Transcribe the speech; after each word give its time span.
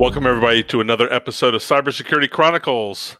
Welcome 0.00 0.26
everybody 0.26 0.62
to 0.62 0.80
another 0.80 1.12
episode 1.12 1.54
of 1.54 1.60
Cybersecurity 1.60 2.30
Chronicles, 2.30 3.18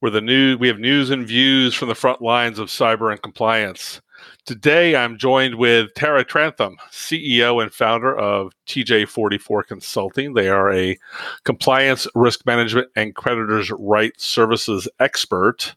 where 0.00 0.10
the 0.10 0.22
new 0.22 0.56
we 0.56 0.66
have 0.66 0.78
news 0.78 1.10
and 1.10 1.26
views 1.26 1.74
from 1.74 1.88
the 1.88 1.94
front 1.94 2.22
lines 2.22 2.58
of 2.58 2.68
cyber 2.68 3.12
and 3.12 3.20
compliance. 3.20 4.00
Today, 4.46 4.96
I'm 4.96 5.18
joined 5.18 5.56
with 5.56 5.92
Tara 5.94 6.24
Trantham, 6.24 6.78
CEO 6.90 7.62
and 7.62 7.70
founder 7.70 8.18
of 8.18 8.54
TJ44 8.66 9.66
Consulting. 9.66 10.32
They 10.32 10.48
are 10.48 10.72
a 10.72 10.98
compliance, 11.44 12.08
risk 12.14 12.46
management, 12.46 12.88
and 12.96 13.14
creditors' 13.14 13.70
rights 13.70 14.26
services 14.26 14.88
expert. 14.98 15.74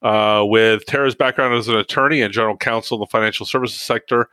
Uh, 0.00 0.44
with 0.46 0.86
Tara's 0.86 1.14
background 1.14 1.56
as 1.56 1.68
an 1.68 1.76
attorney 1.76 2.22
and 2.22 2.32
general 2.32 2.56
counsel 2.56 2.96
in 2.96 3.00
the 3.00 3.06
financial 3.06 3.44
services 3.44 3.82
sector, 3.82 4.30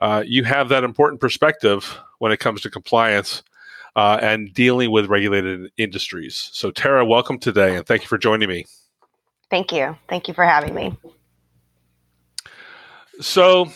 uh, 0.00 0.24
you 0.26 0.44
have 0.44 0.70
that 0.70 0.84
important 0.84 1.20
perspective 1.20 2.00
when 2.18 2.32
it 2.32 2.40
comes 2.40 2.62
to 2.62 2.70
compliance 2.70 3.42
uh, 3.96 4.18
and 4.20 4.52
dealing 4.52 4.90
with 4.90 5.06
regulated 5.06 5.70
industries. 5.76 6.50
So, 6.52 6.70
Tara, 6.70 7.04
welcome 7.04 7.38
today, 7.38 7.76
and 7.76 7.86
thank 7.86 8.02
you 8.02 8.08
for 8.08 8.18
joining 8.18 8.48
me. 8.48 8.66
Thank 9.50 9.72
you. 9.72 9.96
Thank 10.08 10.28
you 10.28 10.34
for 10.34 10.44
having 10.44 10.74
me. 10.74 10.96
So, 13.20 13.70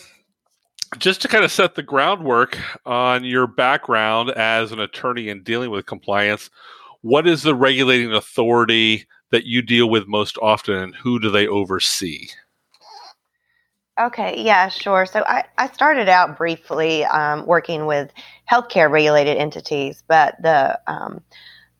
just 0.97 1.21
to 1.21 1.27
kind 1.27 1.45
of 1.45 1.51
set 1.51 1.75
the 1.75 1.83
groundwork 1.83 2.57
on 2.85 3.23
your 3.23 3.47
background 3.47 4.31
as 4.31 4.71
an 4.71 4.79
attorney 4.79 5.29
and 5.29 5.43
dealing 5.43 5.69
with 5.69 5.85
compliance, 5.85 6.49
what 7.01 7.27
is 7.27 7.43
the 7.43 7.55
regulating 7.55 8.11
authority 8.11 9.07
that 9.31 9.45
you 9.45 9.61
deal 9.61 9.89
with 9.89 10.07
most 10.07 10.37
often, 10.41 10.75
and 10.75 10.95
who 10.95 11.19
do 11.19 11.29
they 11.29 11.47
oversee? 11.47 12.27
Okay, 13.99 14.41
yeah, 14.41 14.69
sure. 14.69 15.05
So 15.05 15.23
I, 15.27 15.43
I 15.57 15.67
started 15.67 16.07
out 16.07 16.37
briefly 16.37 17.03
um, 17.03 17.45
working 17.45 17.85
with 17.85 18.11
healthcare 18.49 18.89
regulated 18.89 19.37
entities, 19.37 20.03
but 20.07 20.41
the 20.41 20.79
um, 20.87 21.21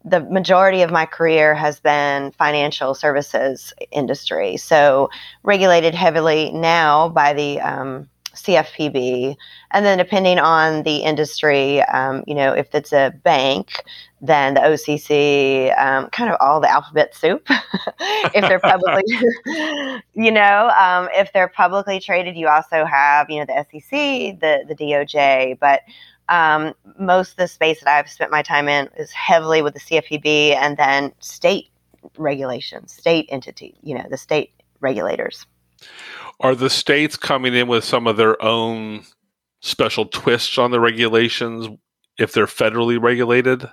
the 0.03 0.21
majority 0.21 0.81
of 0.81 0.91
my 0.91 1.05
career 1.05 1.55
has 1.55 1.79
been 1.79 2.31
financial 2.31 2.93
services 2.93 3.73
industry. 3.91 4.57
So 4.57 5.09
regulated 5.43 5.93
heavily 5.93 6.51
now 6.51 7.09
by 7.09 7.33
the 7.33 7.61
um, 7.61 8.09
CFPB, 8.33 9.35
and 9.71 9.85
then 9.85 9.97
depending 9.97 10.39
on 10.39 10.83
the 10.83 10.97
industry, 10.97 11.81
um, 11.83 12.23
you 12.27 12.35
know, 12.35 12.53
if 12.53 12.73
it's 12.75 12.91
a 12.91 13.13
bank, 13.23 13.83
then 14.21 14.53
the 14.53 14.59
OCC, 14.61 15.77
um, 15.79 16.09
kind 16.09 16.29
of 16.29 16.37
all 16.39 16.59
the 16.59 16.69
alphabet 16.69 17.15
soup. 17.15 17.45
if 17.99 18.47
they're 18.47 18.59
publicly, 18.59 19.03
you 20.13 20.31
know, 20.31 20.71
um, 20.79 21.07
if 21.13 21.31
they're 21.33 21.47
publicly 21.47 21.99
traded, 21.99 22.35
you 22.35 22.47
also 22.47 22.85
have, 22.85 23.29
you 23.29 23.39
know, 23.39 23.45
the 23.45 23.65
SEC, 23.71 24.39
the 24.39 24.65
the 24.67 24.75
DOJ, 24.75 25.57
but 25.59 25.81
um, 26.29 26.73
most 26.97 27.31
of 27.31 27.37
the 27.37 27.47
space 27.47 27.79
that 27.81 27.89
I've 27.89 28.09
spent 28.09 28.31
my 28.31 28.41
time 28.41 28.67
in 28.67 28.89
is 28.97 29.11
heavily 29.11 29.61
with 29.61 29.73
the 29.73 29.79
CFPB 29.79 30.55
and 30.55 30.77
then 30.77 31.11
state 31.19 31.69
regulations, 32.17 32.93
state 32.93 33.27
entity, 33.29 33.75
you 33.81 33.95
know, 33.95 34.05
the 34.09 34.17
state 34.17 34.51
regulators. 34.79 35.45
Are 36.39 36.55
the 36.55 36.69
states 36.69 37.17
coming 37.17 37.53
in 37.53 37.67
with 37.67 37.83
some 37.83 38.07
of 38.07 38.17
their 38.17 38.41
own 38.41 39.03
special 39.61 40.05
twists 40.05 40.57
on 40.57 40.71
the 40.71 40.79
regulations 40.79 41.67
if 42.17 42.31
they're 42.31 42.45
federally 42.45 43.01
regulated? 43.01 43.69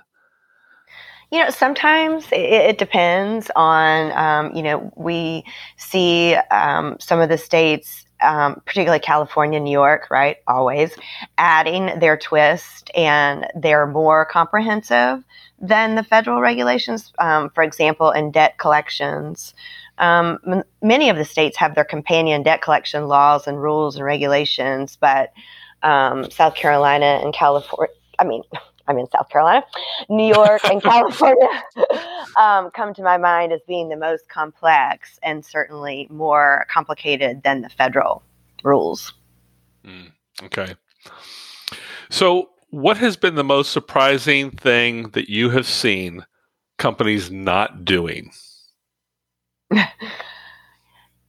You 1.31 1.43
know, 1.43 1.49
sometimes 1.49 2.25
it, 2.31 2.39
it 2.39 2.77
depends 2.77 3.51
on, 3.55 4.11
um, 4.13 4.55
you 4.55 4.63
know, 4.63 4.91
we 4.95 5.43
see 5.75 6.35
um, 6.51 6.95
some 6.99 7.19
of 7.19 7.27
the 7.27 7.37
states, 7.37 8.05
um, 8.21 8.61
particularly 8.65 8.99
California, 8.99 9.59
New 9.59 9.71
York, 9.71 10.07
right? 10.09 10.37
Always 10.47 10.95
adding 11.37 11.99
their 11.99 12.17
twist 12.17 12.89
and 12.95 13.45
they're 13.55 13.87
more 13.87 14.25
comprehensive 14.25 15.23
than 15.59 15.95
the 15.95 16.03
federal 16.03 16.39
regulations. 16.39 17.11
Um, 17.19 17.49
for 17.49 17.63
example, 17.63 18.11
in 18.11 18.31
debt 18.31 18.57
collections, 18.57 19.53
um, 19.97 20.39
m- 20.47 20.63
many 20.81 21.09
of 21.09 21.17
the 21.17 21.25
states 21.25 21.57
have 21.57 21.75
their 21.75 21.83
companion 21.83 22.41
debt 22.43 22.61
collection 22.61 23.07
laws 23.07 23.47
and 23.47 23.61
rules 23.61 23.97
and 23.97 24.05
regulations, 24.05 24.97
but 24.99 25.33
um, 25.83 26.29
South 26.31 26.55
Carolina 26.55 27.19
and 27.21 27.33
California, 27.33 27.93
I 28.17 28.23
mean, 28.23 28.43
I'm 28.87 28.97
in 28.97 29.09
South 29.09 29.29
Carolina, 29.29 29.65
New 30.09 30.33
York 30.33 30.61
and 30.65 30.81
California 30.91 31.47
um, 32.37 32.71
come 32.71 32.93
to 32.93 33.01
my 33.01 33.17
mind 33.17 33.51
as 33.51 33.61
being 33.67 33.89
the 33.89 33.97
most 33.97 34.29
complex 34.29 35.19
and 35.23 35.43
certainly 35.43 36.07
more 36.09 36.65
complicated 36.71 37.43
than 37.43 37.61
the 37.61 37.69
federal 37.69 38.23
rules. 38.63 39.13
Mm, 39.85 40.11
okay. 40.43 40.75
So, 42.09 42.49
what 42.69 42.97
has 42.97 43.15
been 43.17 43.35
the 43.35 43.43
most 43.43 43.71
surprising 43.71 44.51
thing 44.51 45.09
that 45.11 45.29
you 45.29 45.49
have 45.51 45.67
seen 45.67 46.25
companies 46.77 47.31
not 47.31 47.85
doing? 47.85 48.31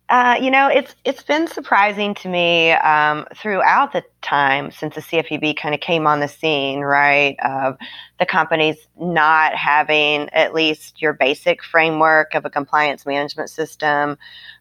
Uh, 0.08 0.38
you 0.40 0.50
know, 0.50 0.68
it's 0.68 0.94
it's 1.04 1.22
been 1.22 1.46
surprising 1.46 2.14
to 2.14 2.28
me 2.28 2.72
um, 2.72 3.26
throughout 3.36 3.92
the 3.92 4.02
time 4.22 4.70
since 4.70 4.94
the 4.94 5.02
CFPB 5.02 5.56
kind 5.58 5.74
of 5.74 5.82
came 5.82 6.06
on 6.06 6.20
the 6.20 6.28
scene, 6.28 6.80
right? 6.80 7.36
Of 7.44 7.76
the 8.18 8.24
companies 8.24 8.76
not 8.98 9.54
having 9.54 10.30
at 10.30 10.54
least 10.54 11.02
your 11.02 11.12
basic 11.12 11.62
framework 11.62 12.34
of 12.34 12.46
a 12.46 12.50
compliance 12.50 13.04
management 13.04 13.50
system, 13.50 14.16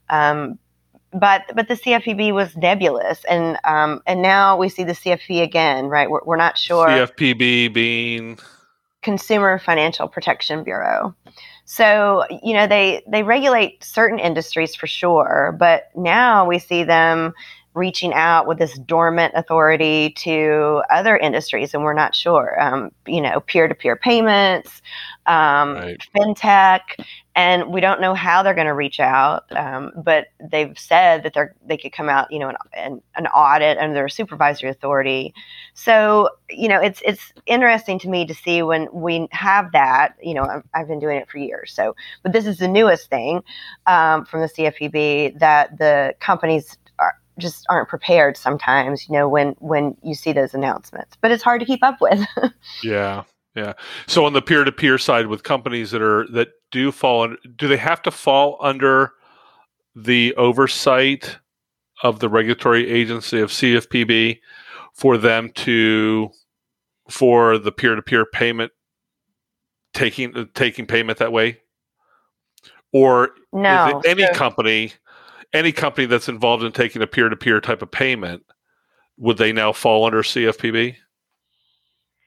um, 0.09 0.59
but 1.13 1.44
but 1.56 1.69
the 1.69 1.75
CFPB 1.75 2.34
was 2.34 2.58
nebulous, 2.58 3.24
and 3.24 3.58
um, 3.64 4.02
and 4.06 4.22
now 4.22 4.58
we 4.58 4.68
see 4.68 4.84
the 4.84 4.94
CFP 4.94 5.41
again, 5.44 5.85
right? 5.85 6.09
We're, 6.09 6.25
we're 6.25 6.35
not 6.35 6.58
sure. 6.58 6.88
CFPB 6.88 7.72
being 7.74 8.38
Consumer 9.02 9.59
Financial 9.59 10.09
Protection 10.09 10.66
Bureau. 10.66 11.16
So, 11.69 12.23
you 12.41 12.53
know, 12.53 12.66
they 12.66 13.03
they 13.07 13.23
regulate 13.23 13.83
certain 13.83 14.19
industries 14.19 14.73
for 14.73 14.88
sure, 14.88 15.53
but 15.59 15.89
now 15.95 16.47
we 16.47 16.59
see 16.59 16.85
them 16.85 17.33
reaching 17.73 18.13
out 18.13 18.47
with 18.47 18.57
this 18.57 18.79
dormant 18.79 19.33
authority 19.35 20.11
to 20.11 20.81
other 20.89 21.17
industries, 21.17 21.73
and 21.73 21.83
we're 21.83 21.94
not 21.94 22.16
sure. 22.16 22.55
Um, 22.59 22.91
you 23.05 23.19
know, 23.19 23.41
peer 23.41 23.67
to 23.67 23.75
peer 23.75 23.97
payments, 23.97 24.81
um, 25.25 25.73
right. 25.73 26.01
fintech, 26.16 27.05
and 27.38 27.72
we 27.72 27.81
don't 27.81 28.02
know 28.02 28.16
how 28.16 28.42
they're 28.42 28.56
going 28.56 28.66
to 28.66 28.74
reach 28.74 29.00
out. 29.00 29.46
Um, 29.56 29.92
but 29.96 30.25
they've 30.52 30.78
said 30.78 31.22
that 31.22 31.36
they're 31.36 31.56
they 31.66 31.78
could 31.78 31.94
come 31.94 32.09
out, 32.09 32.31
you 32.31 32.40
know, 32.40 32.52
an, 32.74 33.00
an 33.16 33.28
audit 33.28 33.78
under 33.78 33.94
their 33.94 34.09
supervisory 34.09 34.72
authority. 34.72 35.36
So 35.76 36.31
you 36.50 36.68
know, 36.68 36.81
it's 36.81 37.02
it's 37.06 37.31
interesting 37.46 38.00
to 38.00 38.09
me 38.09 38.26
to 38.26 38.34
see 38.34 38.64
when 38.64 38.88
we 38.92 39.28
have 39.31 39.72
that. 39.74 40.16
You 40.22 40.34
know, 40.34 40.44
I've, 40.44 40.64
I've 40.74 40.88
been 40.88 41.00
doing 41.00 41.18
it 41.18 41.30
for 41.30 41.38
years. 41.38 41.72
So, 41.72 41.96
but 42.24 42.34
this 42.34 42.47
is 42.47 42.58
the 42.58 42.68
newest 42.68 43.12
thing 43.12 43.44
um, 43.86 44.26
from 44.26 44.42
the 44.42 44.47
CFPB 44.47 45.38
that 45.40 45.78
the 45.78 46.16
companies 46.20 46.76
just 47.40 47.68
aren't 47.70 47.88
prepared 47.88 48.36
sometimes 48.36 49.08
you 49.08 49.14
know 49.14 49.30
when 49.30 49.50
when 49.59 49.96
you 50.02 50.16
see 50.16 50.34
those 50.34 50.56
announcements 50.56 51.16
but 51.22 51.30
it's 51.30 51.44
hard 51.44 51.59
to 51.59 51.68
keep 51.68 51.84
up 51.84 52.02
with 52.02 52.20
yeah 52.81 53.24
yeah. 53.57 53.73
So 54.06 54.23
on 54.25 54.34
the 54.34 54.41
peer-to-peer 54.41 55.00
side 55.00 55.28
with 55.28 55.41
companies 55.41 55.90
that 55.90 56.01
are 56.01 56.28
that 56.31 56.50
do 56.72 56.91
fall 56.91 57.23
under, 57.23 57.38
do 57.56 57.68
they 57.68 57.78
have 57.78 58.03
to 58.03 58.12
fall 58.12 58.57
under 58.62 59.13
the 59.95 60.35
oversight 60.35 61.40
of 62.03 62.19
the 62.19 62.29
regulatory 62.29 62.88
agency 62.88 63.40
of 63.40 63.50
cfpb 63.50 64.40
for 64.94 65.17
them 65.17 65.50
to 65.53 66.29
for 67.09 67.57
the 67.57 67.72
peer-to-peer 67.72 68.28
payment 68.31 68.72
taking 69.96 70.47
taking 70.53 70.85
payment 70.85 71.17
that 71.17 71.31
way? 71.31 71.59
Or 72.94 73.31
no, 73.51 74.01
any 74.06 74.31
company 74.34 74.94
any 75.52 75.72
company 75.72 76.05
that's 76.05 76.29
involved 76.29 76.64
in 76.64 76.73
taking 76.73 77.02
a 77.02 77.08
peer 77.08 77.29
to 77.29 77.35
peer 77.35 77.59
type 77.59 77.82
of 77.82 77.90
payment, 77.90 78.43
would 79.17 79.37
they 79.37 79.52
now 79.52 79.72
fall 79.72 80.05
under 80.05 80.22
CFPB? 80.22 80.96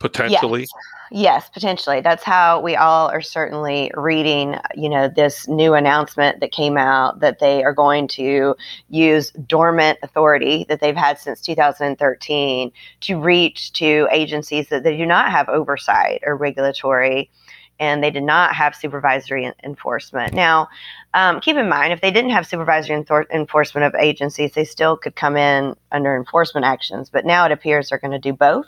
Potentially? 0.01 0.63
Yes. 0.63 0.71
yes, 1.11 1.51
potentially. 1.51 2.01
That's 2.01 2.25
how 2.25 2.59
we 2.61 2.75
all 2.75 3.11
are 3.11 3.21
certainly 3.21 3.93
reading, 3.95 4.57
you 4.75 4.89
know, 4.89 5.09
this 5.09 5.47
new 5.47 5.75
announcement 5.75 6.41
that 6.41 6.53
came 6.53 6.79
out 6.79 7.21
that 7.21 7.39
they 7.39 7.63
are 7.63 7.75
going 7.75 8.09
to 8.09 8.57
use 8.89 9.31
dormant 9.47 9.99
authority 10.03 10.65
that 10.71 10.81
they've 10.81 10.97
had 10.97 11.19
since 11.19 11.43
2013 11.43 12.73
to 13.01 13.21
reach 13.21 13.73
to 13.75 14.09
agencies 14.11 14.69
that 14.69 14.85
they 14.85 14.97
do 14.97 15.05
not 15.05 15.31
have 15.31 15.51
oversight 15.51 16.23
or 16.25 16.35
regulatory 16.35 17.31
and 17.79 18.03
they 18.03 18.11
did 18.11 18.23
not 18.23 18.55
have 18.55 18.75
supervisory 18.75 19.51
enforcement. 19.65 20.35
Now, 20.35 20.69
um, 21.15 21.41
keep 21.41 21.57
in 21.57 21.69
mind, 21.69 21.93
if 21.93 22.03
they 22.03 22.11
didn't 22.11 22.31
have 22.31 22.47
supervisory 22.47 23.05
enforcement 23.33 23.87
of 23.87 23.95
agencies, 23.99 24.53
they 24.53 24.65
still 24.65 24.97
could 24.97 25.17
come 25.17 25.37
in 25.37 25.75
under 25.91 26.15
enforcement 26.15 26.67
actions. 26.67 27.09
But 27.11 27.25
now 27.25 27.47
it 27.47 27.53
appears 27.53 27.89
they're 27.89 27.99
going 27.99 28.13
to 28.13 28.19
do 28.19 28.35
both. 28.35 28.67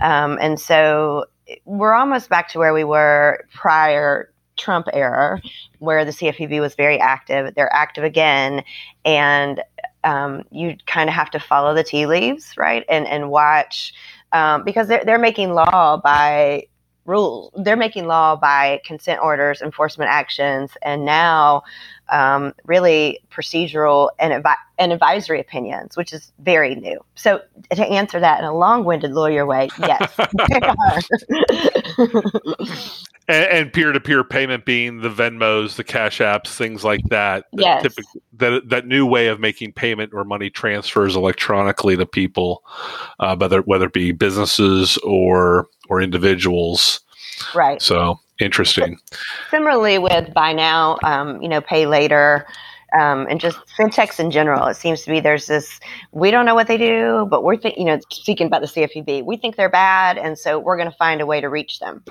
Um, 0.00 0.38
and 0.40 0.58
so 0.58 1.26
we're 1.64 1.94
almost 1.94 2.28
back 2.28 2.48
to 2.48 2.58
where 2.58 2.72
we 2.72 2.84
were 2.84 3.44
prior 3.54 4.32
Trump 4.56 4.88
era, 4.92 5.40
where 5.78 6.04
the 6.04 6.10
CFPB 6.10 6.60
was 6.60 6.74
very 6.74 6.98
active. 6.98 7.54
They're 7.54 7.72
active 7.72 8.04
again, 8.04 8.64
and 9.04 9.62
um, 10.04 10.44
you 10.50 10.76
kind 10.86 11.08
of 11.08 11.14
have 11.14 11.30
to 11.30 11.40
follow 11.40 11.74
the 11.74 11.84
tea 11.84 12.06
leaves, 12.06 12.56
right? 12.56 12.84
And 12.88 13.06
and 13.06 13.30
watch 13.30 13.92
um, 14.32 14.64
because 14.64 14.88
they're 14.88 15.04
they're 15.04 15.18
making 15.18 15.54
law 15.54 15.96
by 15.96 16.66
rules. 17.04 17.52
They're 17.56 17.76
making 17.76 18.06
law 18.06 18.36
by 18.36 18.80
consent 18.84 19.20
orders, 19.22 19.60
enforcement 19.62 20.10
actions, 20.10 20.72
and 20.82 21.04
now 21.04 21.62
um, 22.08 22.54
really 22.64 23.20
procedural 23.30 24.10
and, 24.18 24.44
advi- 24.44 24.54
and 24.78 24.92
advisory 24.92 25.40
opinions, 25.40 25.96
which 25.96 26.12
is 26.12 26.32
very 26.40 26.74
new. 26.74 27.00
So, 27.14 27.40
to 27.70 27.84
answer 27.84 28.20
that 28.20 28.38
in 28.38 28.44
a 28.44 28.54
long 28.54 28.84
winded 28.84 29.12
lawyer 29.12 29.46
way, 29.46 29.68
yes, 29.78 30.16
and 33.28 33.72
peer 33.72 33.92
to 33.92 34.00
peer 34.00 34.24
payment 34.24 34.64
being 34.64 35.00
the 35.00 35.08
Venmos, 35.08 35.76
the 35.76 35.84
Cash 35.84 36.18
Apps, 36.18 36.48
things 36.48 36.84
like 36.84 37.02
that. 37.10 37.44
Yes. 37.52 37.82
That, 37.82 38.04
that, 38.34 38.68
that 38.68 38.86
new 38.86 39.06
way 39.06 39.28
of 39.28 39.40
making 39.40 39.72
payment 39.72 40.12
or 40.12 40.24
money 40.24 40.50
transfers 40.50 41.14
electronically 41.14 41.96
to 41.96 42.06
people, 42.06 42.64
uh, 43.20 43.36
whether 43.36 43.60
whether 43.62 43.86
it 43.86 43.92
be 43.92 44.12
businesses 44.12 44.98
or 44.98 45.68
or 45.88 46.00
individuals. 46.00 47.00
Right. 47.54 47.80
So 47.80 48.18
interesting. 48.40 48.98
Similarly, 49.50 49.98
with 49.98 50.32
buy 50.34 50.52
now, 50.52 50.98
um, 51.04 51.40
you 51.42 51.48
know, 51.48 51.60
pay 51.60 51.86
later. 51.86 52.46
Um, 52.98 53.26
and 53.30 53.40
just 53.40 53.56
fintechs 53.78 54.20
in 54.20 54.30
general, 54.30 54.66
it 54.66 54.74
seems 54.74 55.00
to 55.04 55.10
be 55.10 55.18
there's 55.18 55.46
this 55.46 55.80
we 56.10 56.30
don't 56.30 56.44
know 56.44 56.54
what 56.54 56.66
they 56.66 56.76
do, 56.76 57.26
but 57.30 57.42
we're 57.42 57.56
th- 57.56 57.74
you 57.78 57.86
know 57.86 57.98
speaking 58.10 58.46
about 58.46 58.60
the 58.60 58.66
CFPB, 58.66 59.24
we 59.24 59.38
think 59.38 59.56
they're 59.56 59.70
bad, 59.70 60.18
and 60.18 60.38
so 60.38 60.58
we're 60.58 60.76
going 60.76 60.90
to 60.90 60.96
find 60.98 61.22
a 61.22 61.24
way 61.24 61.40
to 61.40 61.48
reach 61.48 61.78
them. 61.78 62.04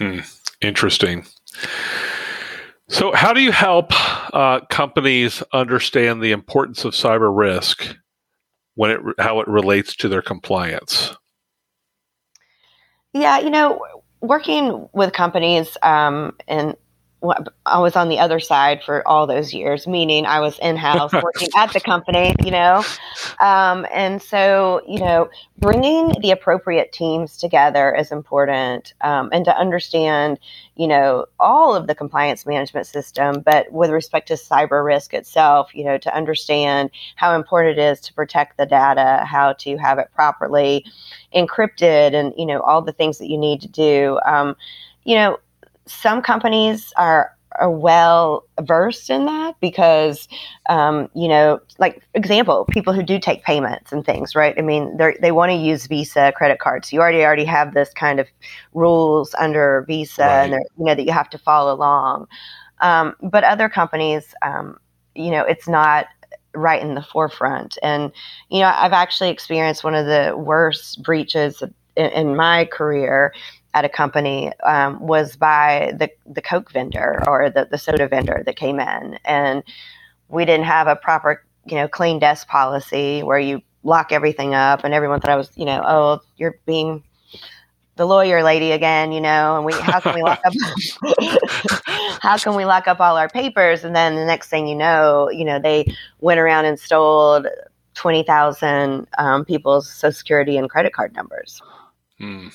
Hmm. 0.00 0.20
Interesting. 0.62 1.26
So, 2.88 3.12
how 3.12 3.34
do 3.34 3.42
you 3.42 3.52
help 3.52 3.92
uh, 4.34 4.60
companies 4.70 5.42
understand 5.52 6.22
the 6.22 6.32
importance 6.32 6.84
of 6.84 6.94
cyber 6.94 7.34
risk 7.34 7.96
when 8.74 8.90
it 8.90 9.00
how 9.18 9.40
it 9.40 9.48
relates 9.48 9.94
to 9.96 10.08
their 10.08 10.22
compliance? 10.22 11.14
Yeah, 13.12 13.40
you 13.40 13.50
know, 13.50 13.84
working 14.22 14.88
with 14.94 15.12
companies 15.12 15.76
um, 15.82 16.36
and 16.48 16.76
I 17.66 17.78
was 17.78 17.96
on 17.96 18.08
the 18.08 18.18
other 18.18 18.40
side 18.40 18.82
for 18.82 19.06
all 19.06 19.26
those 19.26 19.52
years, 19.52 19.86
meaning 19.86 20.24
I 20.24 20.40
was 20.40 20.58
in 20.60 20.76
house 20.76 21.12
working 21.22 21.48
at 21.54 21.72
the 21.72 21.80
company, 21.80 22.34
you 22.42 22.50
know. 22.50 22.82
Um, 23.40 23.86
and 23.92 24.22
so, 24.22 24.80
you 24.88 24.98
know, 24.98 25.28
bringing 25.58 26.14
the 26.22 26.30
appropriate 26.30 26.92
teams 26.92 27.36
together 27.36 27.94
is 27.94 28.10
important 28.10 28.94
um, 29.02 29.28
and 29.32 29.44
to 29.44 29.54
understand, 29.54 30.38
you 30.76 30.88
know, 30.88 31.26
all 31.38 31.74
of 31.74 31.86
the 31.86 31.94
compliance 31.94 32.46
management 32.46 32.86
system, 32.86 33.42
but 33.44 33.70
with 33.70 33.90
respect 33.90 34.28
to 34.28 34.34
cyber 34.34 34.82
risk 34.82 35.12
itself, 35.12 35.74
you 35.74 35.84
know, 35.84 35.98
to 35.98 36.14
understand 36.16 36.90
how 37.16 37.34
important 37.34 37.78
it 37.78 37.82
is 37.82 38.00
to 38.00 38.14
protect 38.14 38.56
the 38.56 38.64
data, 38.64 39.24
how 39.26 39.52
to 39.52 39.76
have 39.76 39.98
it 39.98 40.08
properly 40.14 40.86
encrypted, 41.34 42.14
and, 42.14 42.32
you 42.38 42.46
know, 42.46 42.60
all 42.60 42.80
the 42.80 42.92
things 42.92 43.18
that 43.18 43.28
you 43.28 43.36
need 43.36 43.60
to 43.60 43.68
do. 43.68 44.18
Um, 44.24 44.56
you 45.04 45.16
know, 45.16 45.38
some 45.90 46.22
companies 46.22 46.92
are 46.96 47.36
are 47.58 47.70
well 47.70 48.44
versed 48.60 49.10
in 49.10 49.26
that 49.26 49.56
because 49.60 50.28
um, 50.68 51.10
you 51.14 51.26
know 51.26 51.60
like 51.78 52.02
example 52.14 52.64
people 52.70 52.92
who 52.92 53.02
do 53.02 53.18
take 53.18 53.42
payments 53.42 53.92
and 53.92 54.04
things 54.04 54.34
right? 54.34 54.54
I 54.56 54.62
mean 54.62 54.96
they 54.96 55.16
they 55.20 55.32
want 55.32 55.50
to 55.50 55.56
use 55.56 55.86
visa 55.86 56.32
credit 56.36 56.60
cards. 56.60 56.92
You 56.92 57.00
already 57.00 57.24
already 57.24 57.44
have 57.44 57.74
this 57.74 57.90
kind 57.94 58.20
of 58.20 58.28
rules 58.72 59.34
under 59.38 59.84
visa 59.86 60.22
right. 60.22 60.44
and 60.44 60.52
you 60.78 60.84
know 60.84 60.94
that 60.94 61.04
you 61.04 61.12
have 61.12 61.30
to 61.30 61.38
follow 61.38 61.74
along. 61.74 62.26
Um, 62.80 63.14
but 63.22 63.44
other 63.44 63.68
companies 63.68 64.34
um, 64.42 64.78
you 65.14 65.30
know 65.30 65.42
it's 65.42 65.68
not 65.68 66.06
right 66.54 66.82
in 66.82 66.94
the 66.94 67.02
forefront. 67.02 67.78
And 67.82 68.12
you 68.48 68.60
know 68.60 68.72
i've 68.76 68.92
actually 68.92 69.30
experienced 69.30 69.82
one 69.82 69.94
of 69.94 70.06
the 70.06 70.34
worst 70.36 71.02
breaches 71.02 71.62
in, 71.96 72.06
in 72.10 72.36
my 72.36 72.64
career 72.66 73.32
at 73.74 73.84
a 73.84 73.88
company 73.88 74.52
um, 74.64 75.00
was 75.00 75.36
by 75.36 75.92
the, 75.98 76.10
the 76.26 76.42
Coke 76.42 76.72
vendor 76.72 77.22
or 77.26 77.50
the, 77.50 77.68
the 77.70 77.78
soda 77.78 78.08
vendor 78.08 78.42
that 78.44 78.56
came 78.56 78.80
in. 78.80 79.18
And 79.24 79.62
we 80.28 80.44
didn't 80.44 80.66
have 80.66 80.86
a 80.86 80.96
proper, 80.96 81.44
you 81.66 81.76
know, 81.76 81.88
clean 81.88 82.18
desk 82.18 82.48
policy 82.48 83.22
where 83.22 83.38
you 83.38 83.62
lock 83.82 84.12
everything 84.12 84.54
up 84.54 84.84
and 84.84 84.92
everyone 84.92 85.20
thought 85.20 85.30
I 85.30 85.36
was, 85.36 85.50
you 85.56 85.64
know, 85.64 85.82
oh, 85.86 86.20
you're 86.36 86.58
being 86.66 87.02
the 87.96 88.06
lawyer 88.06 88.42
lady 88.42 88.72
again, 88.72 89.12
you 89.12 89.20
know, 89.20 89.56
and 89.56 89.64
we 89.66 89.72
how 89.74 90.00
can 90.00 90.14
we 90.14 90.22
lock 90.22 90.40
up 90.44 90.54
how 92.22 92.38
can 92.38 92.54
we 92.54 92.64
lock 92.64 92.88
up 92.88 92.98
all 92.98 93.16
our 93.16 93.28
papers? 93.28 93.84
And 93.84 93.94
then 93.94 94.14
the 94.16 94.24
next 94.24 94.48
thing 94.48 94.66
you 94.66 94.74
know, 94.74 95.28
you 95.30 95.44
know, 95.44 95.58
they 95.58 95.94
went 96.20 96.40
around 96.40 96.64
and 96.64 96.80
stole 96.80 97.44
twenty 97.94 98.22
thousand 98.22 99.06
um, 99.18 99.44
people's 99.44 99.90
social 99.90 100.16
security 100.16 100.56
and 100.56 100.70
credit 100.70 100.94
card 100.94 101.14
numbers. 101.14 101.60
Hmm. 102.18 102.48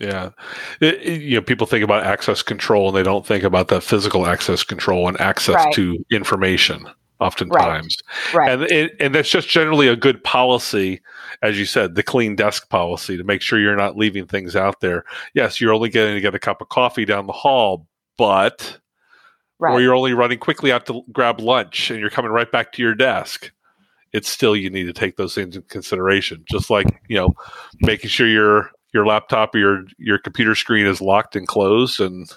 Yeah, 0.00 0.30
it, 0.80 0.94
it, 1.02 1.22
you 1.22 1.36
know, 1.36 1.42
people 1.42 1.66
think 1.66 1.84
about 1.84 2.04
access 2.04 2.42
control 2.42 2.88
and 2.88 2.96
they 2.96 3.02
don't 3.02 3.26
think 3.26 3.44
about 3.44 3.68
the 3.68 3.80
physical 3.80 4.26
access 4.26 4.64
control 4.64 5.06
and 5.06 5.20
access 5.20 5.56
right. 5.56 5.74
to 5.74 6.04
information. 6.10 6.88
Oftentimes, 7.20 7.98
right. 8.34 8.34
right. 8.34 8.50
and 8.50 8.62
it, 8.64 8.96
and 8.98 9.14
that's 9.14 9.30
just 9.30 9.48
generally 9.48 9.86
a 9.86 9.94
good 9.94 10.24
policy, 10.24 11.00
as 11.40 11.56
you 11.56 11.66
said, 11.66 11.94
the 11.94 12.02
clean 12.02 12.34
desk 12.34 12.68
policy 12.68 13.16
to 13.16 13.22
make 13.22 13.40
sure 13.40 13.60
you're 13.60 13.76
not 13.76 13.96
leaving 13.96 14.26
things 14.26 14.56
out 14.56 14.80
there. 14.80 15.04
Yes, 15.32 15.60
you're 15.60 15.72
only 15.72 15.88
getting 15.88 16.16
to 16.16 16.20
get 16.20 16.34
a 16.34 16.40
cup 16.40 16.60
of 16.60 16.68
coffee 16.68 17.04
down 17.04 17.28
the 17.28 17.32
hall, 17.32 17.86
but 18.18 18.76
right. 19.60 19.72
or 19.72 19.80
you're 19.80 19.94
only 19.94 20.14
running 20.14 20.38
quickly 20.38 20.72
out 20.72 20.84
to 20.86 21.02
grab 21.12 21.40
lunch 21.40 21.92
and 21.92 22.00
you're 22.00 22.10
coming 22.10 22.32
right 22.32 22.50
back 22.50 22.72
to 22.72 22.82
your 22.82 22.94
desk 22.94 23.52
it's 24.12 24.28
still 24.28 24.54
you 24.54 24.70
need 24.70 24.84
to 24.84 24.92
take 24.92 25.16
those 25.16 25.34
things 25.34 25.56
in 25.56 25.62
consideration 25.62 26.44
just 26.50 26.70
like 26.70 27.00
you 27.08 27.16
know 27.16 27.34
making 27.80 28.10
sure 28.10 28.28
you're 28.28 28.70
your 28.92 29.06
laptop 29.06 29.54
or 29.54 29.58
your 29.58 29.84
your 29.98 30.18
computer 30.18 30.54
screen 30.54 30.86
is 30.86 31.00
locked 31.00 31.36
and 31.36 31.46
closed, 31.46 32.00
and 32.00 32.30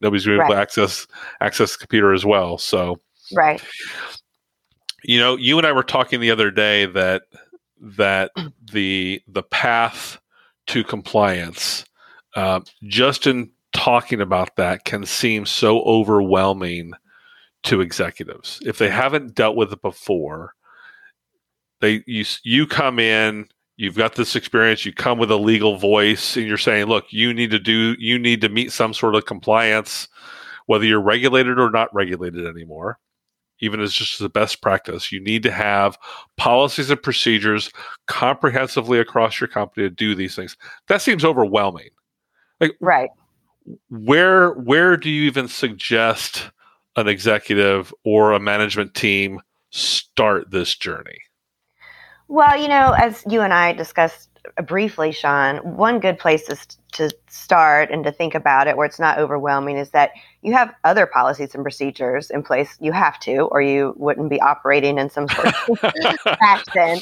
nobody's 0.00 0.26
going 0.26 0.38
right. 0.38 0.50
to 0.50 0.56
access 0.56 1.06
access 1.40 1.72
the 1.72 1.78
computer 1.78 2.12
as 2.12 2.24
well. 2.24 2.58
So, 2.58 3.00
right. 3.34 3.62
You 5.02 5.18
know, 5.18 5.36
you 5.36 5.58
and 5.58 5.66
I 5.66 5.72
were 5.72 5.82
talking 5.82 6.20
the 6.20 6.30
other 6.30 6.50
day 6.50 6.86
that 6.86 7.22
that 7.80 8.30
the 8.72 9.20
the 9.26 9.42
path 9.42 10.18
to 10.68 10.84
compliance, 10.84 11.84
uh, 12.34 12.60
just 12.84 13.26
in 13.26 13.50
talking 13.72 14.20
about 14.20 14.56
that, 14.56 14.84
can 14.84 15.04
seem 15.04 15.46
so 15.46 15.82
overwhelming 15.82 16.92
to 17.64 17.80
executives 17.80 18.60
if 18.64 18.78
they 18.78 18.88
haven't 18.88 19.34
dealt 19.34 19.56
with 19.56 19.72
it 19.72 19.82
before. 19.82 20.54
They 21.80 22.02
you 22.06 22.24
you 22.42 22.66
come 22.66 22.98
in 22.98 23.48
you've 23.76 23.96
got 23.96 24.14
this 24.14 24.36
experience 24.36 24.84
you 24.84 24.92
come 24.92 25.18
with 25.18 25.30
a 25.30 25.36
legal 25.36 25.76
voice 25.76 26.36
and 26.36 26.46
you're 26.46 26.56
saying 26.56 26.86
look 26.86 27.04
you 27.10 27.32
need 27.32 27.50
to 27.50 27.58
do 27.58 27.94
you 27.98 28.18
need 28.18 28.40
to 28.40 28.48
meet 28.48 28.72
some 28.72 28.94
sort 28.94 29.14
of 29.14 29.26
compliance 29.26 30.08
whether 30.66 30.84
you're 30.84 31.00
regulated 31.00 31.58
or 31.58 31.70
not 31.70 31.92
regulated 31.94 32.46
anymore. 32.46 32.98
Even 33.60 33.80
as 33.80 33.94
just 33.94 34.18
the 34.18 34.28
best 34.28 34.60
practice 34.60 35.10
you 35.10 35.20
need 35.20 35.42
to 35.44 35.50
have 35.50 35.96
policies 36.36 36.90
and 36.90 37.02
procedures 37.02 37.70
comprehensively 38.06 38.98
across 38.98 39.40
your 39.40 39.48
company 39.48 39.88
to 39.88 39.94
do 39.94 40.14
these 40.14 40.36
things. 40.36 40.56
That 40.88 41.00
seems 41.00 41.24
overwhelming. 41.24 41.88
Like 42.60 42.76
right. 42.80 43.08
where 43.88 44.52
where 44.52 44.96
do 44.98 45.08
you 45.08 45.22
even 45.24 45.48
suggest 45.48 46.50
an 46.96 47.08
executive 47.08 47.94
or 48.04 48.32
a 48.32 48.40
management 48.40 48.94
team 48.94 49.40
start 49.70 50.50
this 50.50 50.74
journey 50.74 51.18
well, 52.28 52.56
you 52.56 52.68
know, 52.68 52.92
as 52.92 53.22
you 53.28 53.40
and 53.40 53.52
I 53.52 53.72
discussed 53.72 54.28
briefly, 54.66 55.12
Sean, 55.12 55.58
one 55.76 56.00
good 56.00 56.18
place 56.18 56.48
is 56.48 56.66
to 56.92 57.10
start 57.28 57.90
and 57.90 58.04
to 58.04 58.12
think 58.12 58.34
about 58.34 58.66
it 58.66 58.76
where 58.76 58.86
it's 58.86 58.98
not 58.98 59.18
overwhelming 59.18 59.76
is 59.76 59.90
that 59.90 60.12
you 60.42 60.52
have 60.54 60.72
other 60.84 61.06
policies 61.06 61.54
and 61.54 61.62
procedures 61.62 62.30
in 62.30 62.42
place. 62.42 62.76
You 62.80 62.92
have 62.92 63.18
to, 63.20 63.42
or 63.46 63.60
you 63.60 63.94
wouldn't 63.96 64.30
be 64.30 64.40
operating 64.40 64.98
in 64.98 65.10
some 65.10 65.28
sort 65.28 65.48
of 65.48 65.78
action. 66.42 67.00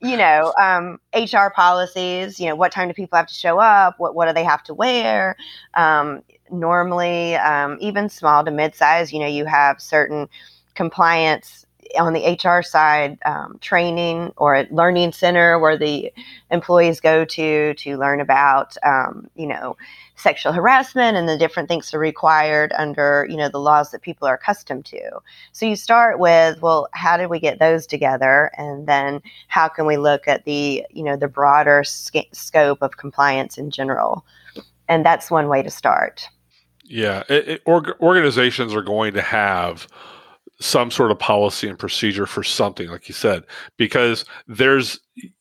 You 0.00 0.16
know, 0.16 0.52
um, 0.60 0.98
HR 1.14 1.50
policies, 1.54 2.40
you 2.40 2.46
know, 2.46 2.56
what 2.56 2.72
time 2.72 2.88
do 2.88 2.94
people 2.94 3.16
have 3.16 3.28
to 3.28 3.34
show 3.34 3.58
up? 3.58 3.94
What, 3.98 4.14
what 4.14 4.26
do 4.26 4.32
they 4.32 4.44
have 4.44 4.64
to 4.64 4.74
wear? 4.74 5.36
Um, 5.74 6.22
normally, 6.50 7.36
um, 7.36 7.76
even 7.80 8.08
small 8.08 8.44
to 8.44 8.50
mid 8.50 8.74
size, 8.74 9.12
you 9.12 9.20
know, 9.20 9.26
you 9.26 9.44
have 9.44 9.80
certain 9.80 10.28
compliance 10.74 11.65
on 11.98 12.12
the 12.12 12.38
HR 12.42 12.62
side, 12.62 13.18
um, 13.24 13.58
training 13.60 14.32
or 14.36 14.54
a 14.54 14.66
learning 14.70 15.12
center 15.12 15.58
where 15.58 15.76
the 15.76 16.12
employees 16.50 17.00
go 17.00 17.24
to 17.24 17.74
to 17.74 17.96
learn 17.96 18.20
about, 18.20 18.76
um, 18.84 19.28
you 19.34 19.46
know, 19.46 19.76
sexual 20.16 20.52
harassment 20.52 21.16
and 21.16 21.28
the 21.28 21.36
different 21.36 21.68
things 21.68 21.90
that 21.90 21.96
are 21.96 22.00
required 22.00 22.72
under, 22.76 23.26
you 23.28 23.36
know, 23.36 23.48
the 23.48 23.60
laws 23.60 23.90
that 23.90 24.02
people 24.02 24.26
are 24.26 24.34
accustomed 24.34 24.84
to. 24.86 25.00
So 25.52 25.66
you 25.66 25.76
start 25.76 26.18
with, 26.18 26.60
well, 26.62 26.88
how 26.92 27.16
did 27.16 27.28
we 27.28 27.38
get 27.38 27.58
those 27.58 27.86
together, 27.86 28.50
and 28.56 28.86
then 28.86 29.20
how 29.48 29.68
can 29.68 29.86
we 29.86 29.96
look 29.96 30.26
at 30.26 30.44
the, 30.44 30.84
you 30.90 31.02
know, 31.04 31.16
the 31.16 31.28
broader 31.28 31.84
sc- 31.84 32.32
scope 32.32 32.82
of 32.82 32.96
compliance 32.96 33.58
in 33.58 33.70
general, 33.70 34.24
and 34.88 35.04
that's 35.04 35.30
one 35.30 35.48
way 35.48 35.62
to 35.62 35.70
start. 35.70 36.28
Yeah, 36.84 37.24
it, 37.28 37.48
it, 37.48 37.62
org- 37.66 37.96
organizations 38.00 38.74
are 38.74 38.82
going 38.82 39.14
to 39.14 39.22
have 39.22 39.88
some 40.60 40.90
sort 40.90 41.10
of 41.10 41.18
policy 41.18 41.68
and 41.68 41.78
procedure 41.78 42.26
for 42.26 42.42
something 42.42 42.88
like 42.88 43.08
you 43.08 43.14
said 43.14 43.44
because 43.76 44.24
there's 44.46 44.98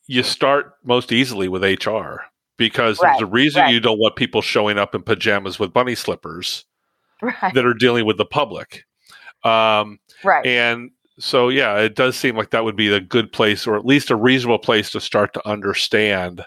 you 0.08 0.22
start 0.22 0.74
most 0.84 1.14
easily 1.14 1.48
with 1.48 1.64
hr 1.64 2.18
because 2.58 3.00
right. 3.00 3.12
there's 3.12 3.22
a 3.22 3.26
reason 3.26 3.62
right. 3.62 3.74
you 3.74 3.80
don't 3.80 4.00
want 4.00 4.16
people 4.16 4.42
showing 4.42 4.78
up 4.78 4.94
in 4.94 5.02
pajamas 5.02 5.58
with 5.58 5.74
bunny 5.74 5.96
slippers 5.96 6.66
right. 7.22 7.54
that 7.54 7.66
are 7.66 7.74
dealing 7.74 8.06
with 8.06 8.18
the 8.18 8.26
public. 8.26 8.86
Um, 9.44 10.00
right. 10.24 10.46
And 10.46 10.92
so, 11.20 11.50
yeah, 11.50 11.78
it 11.78 11.96
does 11.96 12.16
seem 12.16 12.36
like 12.36 12.50
that 12.52 12.64
would 12.64 12.76
be 12.76 12.94
a 12.94 13.00
good 13.00 13.32
place, 13.32 13.66
or 13.68 13.76
at 13.76 13.86
least 13.86 14.10
a 14.10 14.16
reasonable 14.16 14.60
place 14.60 14.90
to 14.92 15.02
start 15.02 15.34
to 15.34 15.48
understand 15.48 16.44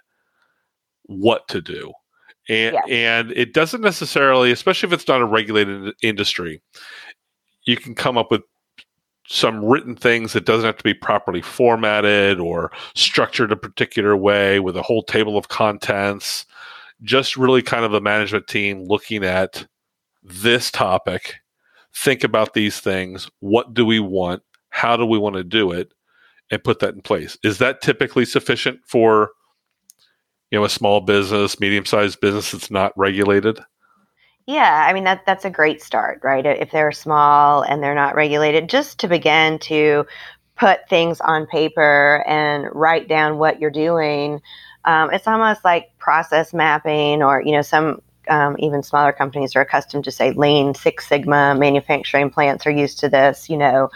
what 1.05 1.49
to 1.49 1.61
do. 1.61 1.93
And, 2.49 2.75
yeah. 2.87 2.95
and 2.95 3.31
it 3.33 3.53
doesn't 3.53 3.83
necessarily, 3.83 4.51
especially 4.51 4.89
if 4.89 4.93
it's 4.93 5.09
not 5.09 5.21
a 5.21 5.27
regulated 5.27 5.95
industry, 6.03 6.61
you 7.65 7.77
can 7.77 7.95
come 7.95 8.17
up 8.17 8.31
with 8.31 8.43
some 9.31 9.63
written 9.63 9.95
things 9.95 10.33
that 10.33 10.47
doesn't 10.47 10.65
have 10.65 10.79
to 10.79 10.85
be 10.85 10.95
properly 10.95 11.43
formatted 11.43 12.41
or 12.41 12.73
structured 12.95 13.53
a 13.53 13.57
particular 13.57 14.17
way 14.17 14.59
with 14.59 14.75
a 14.75 14.83
whole 14.83 15.03
table 15.03 15.37
of 15.37 15.49
contents. 15.49 16.47
Just 17.03 17.37
really 17.37 17.61
kind 17.61 17.85
of 17.85 17.93
the 17.93 18.01
management 18.01 18.49
team 18.49 18.85
looking 18.85 19.25
at 19.25 19.67
this 20.23 20.71
topic, 20.71 21.37
think 21.95 22.25
about 22.25 22.55
these 22.55 22.81
things. 22.81 23.31
What 23.41 23.75
do 23.75 23.85
we 23.85 24.01
want? 24.01 24.43
How 24.71 24.97
do 24.97 25.05
we 25.05 25.19
want 25.19 25.37
to 25.37 25.45
do 25.45 25.73
it? 25.73 25.93
And 26.51 26.65
put 26.65 26.79
that 26.79 26.95
in 26.95 27.03
place. 27.03 27.37
Is 27.43 27.59
that 27.59 27.83
typically 27.83 28.25
sufficient 28.25 28.81
for 28.87 29.33
you 30.51 30.59
know 30.59 30.65
a 30.65 30.71
small 30.71 31.03
business, 31.03 31.61
medium 31.61 31.85
sized 31.85 32.23
business 32.23 32.53
that's 32.53 32.71
not 32.71 32.97
regulated? 32.97 33.61
Yeah, 34.49 34.87
I 34.89 34.95
mean 34.95 35.05
that 35.05 35.27
that's 35.27 35.45
a 35.45 35.51
great 35.51 35.83
start, 35.83 36.21
right? 36.25 36.47
If 36.47 36.71
they're 36.71 36.91
small 36.91 37.61
and 37.63 37.83
they're 37.83 37.95
not 37.95 38.15
regulated, 38.15 38.71
just 38.71 38.99
to 39.01 39.09
begin 39.09 39.59
to 39.61 40.07
put 40.57 40.89
things 40.89 41.21
on 41.21 41.47
paper 41.47 42.25
and 42.27 42.67
write 42.73 43.09
down 43.09 43.37
what 43.37 43.61
you're 43.61 43.71
doing. 43.71 44.41
Um, 44.87 45.11
it's 45.13 45.27
almost 45.27 45.67
like 45.67 45.91
process 45.99 46.55
mapping, 46.55 47.23
or 47.23 47.43
you 47.43 47.53
know, 47.53 47.61
some 47.61 48.01
um, 48.31 48.57
even 48.59 48.83
smaller 48.83 49.13
companies 49.13 49.55
are 49.55 49.61
accustomed 49.61 50.05
to 50.05 50.11
say 50.11 50.33
Lean 50.33 50.75
Six 50.75 51.07
Sigma. 51.07 51.55
Manufacturing 51.55 52.31
plants 52.31 52.67
are 52.67 52.71
used 52.71 53.01
to 53.01 53.11
this, 53.11 53.51
you 53.51 53.59
know, 53.59 53.91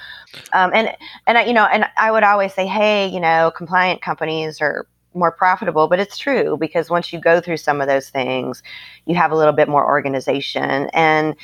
um, 0.52 0.71
and 0.75 0.94
and 1.26 1.38
I, 1.38 1.44
you 1.44 1.54
know, 1.54 1.64
and 1.64 1.87
I 1.97 2.11
would 2.12 2.25
always 2.25 2.52
say, 2.52 2.66
hey, 2.66 3.09
you 3.09 3.21
know, 3.21 3.52
compliant 3.56 4.02
companies 4.02 4.61
are 4.61 4.87
more 5.14 5.33
profitable, 5.33 5.88
but 5.88 6.00
it's 6.00 6.19
true 6.19 6.57
because 6.59 6.90
once 6.90 7.12
you 7.12 7.21
go 7.21 7.40
through 7.40 7.59
some 7.59 7.81
of 7.81 7.88
those 7.88 8.11
things, 8.11 8.62
you 9.07 9.14
have 9.14 9.33
a 9.33 9.37
little 9.37 9.52
bit 9.52 9.69
more 9.69 9.87
organization. 9.87 10.88
And 10.92 11.37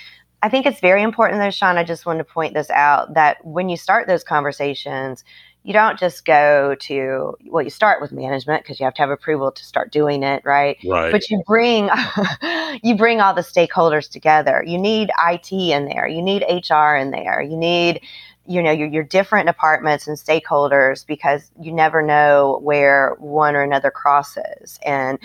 I 0.42 0.48
think 0.48 0.66
it's 0.66 0.80
very 0.80 1.02
important, 1.02 1.40
though, 1.40 1.50
Sean. 1.50 1.78
I 1.78 1.84
just 1.84 2.06
wanted 2.06 2.18
to 2.18 2.32
point 2.32 2.54
this 2.54 2.70
out 2.70 3.14
that 3.14 3.44
when 3.44 3.68
you 3.68 3.76
start 3.76 4.06
those 4.06 4.22
conversations, 4.22 5.24
you 5.64 5.72
don't 5.72 5.98
just 5.98 6.24
go 6.24 6.76
to 6.80 7.36
well 7.46 7.62
you 7.62 7.70
start 7.70 8.00
with 8.00 8.12
management 8.12 8.62
because 8.62 8.80
you 8.80 8.84
have 8.84 8.94
to 8.94 9.02
have 9.02 9.10
approval 9.10 9.50
to 9.52 9.64
start 9.64 9.92
doing 9.92 10.22
it 10.22 10.40
right 10.44 10.78
right 10.86 11.12
but 11.12 11.28
you 11.28 11.42
bring 11.46 11.90
you 12.82 12.96
bring 12.96 13.20
all 13.20 13.34
the 13.34 13.42
stakeholders 13.42 14.08
together 14.08 14.64
you 14.66 14.78
need 14.78 15.10
it 15.30 15.52
in 15.52 15.84
there 15.86 16.06
you 16.06 16.22
need 16.22 16.42
hr 16.70 16.94
in 16.94 17.10
there 17.10 17.42
you 17.42 17.56
need 17.56 18.00
you 18.48 18.62
know 18.62 18.72
your, 18.72 18.88
your 18.88 19.04
different 19.04 19.46
departments 19.46 20.08
and 20.08 20.16
stakeholders 20.16 21.06
because 21.06 21.50
you 21.60 21.70
never 21.70 22.02
know 22.02 22.58
where 22.62 23.14
one 23.18 23.54
or 23.54 23.62
another 23.62 23.90
crosses. 23.90 24.78
And 24.84 25.18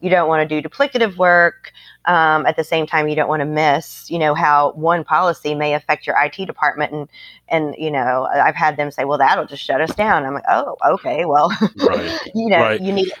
you 0.00 0.08
don't 0.08 0.28
want 0.28 0.48
to 0.48 0.62
do 0.62 0.66
duplicative 0.66 1.16
work 1.18 1.72
um, 2.06 2.46
at 2.46 2.56
the 2.56 2.64
same 2.64 2.86
time 2.86 3.06
you 3.06 3.14
don't 3.14 3.28
want 3.28 3.40
to 3.40 3.46
miss 3.46 4.10
you 4.10 4.18
know 4.18 4.34
how 4.34 4.72
one 4.72 5.04
policy 5.04 5.54
may 5.54 5.74
affect 5.74 6.06
your 6.06 6.16
it 6.16 6.46
department. 6.46 6.92
And 6.92 7.08
and 7.48 7.74
you 7.78 7.90
know 7.90 8.26
i've 8.32 8.54
had 8.54 8.76
them 8.76 8.90
say 8.90 9.04
well 9.04 9.18
that'll 9.18 9.46
just 9.46 9.62
shut 9.62 9.80
us 9.80 9.94
down. 9.94 10.24
I'm 10.24 10.34
like 10.34 10.44
oh 10.48 10.76
okay 10.94 11.26
well 11.26 11.50
right. 11.76 12.20
you 12.34 12.48
know 12.48 12.60
right. 12.60 12.80
you 12.80 12.92
need 12.92 13.12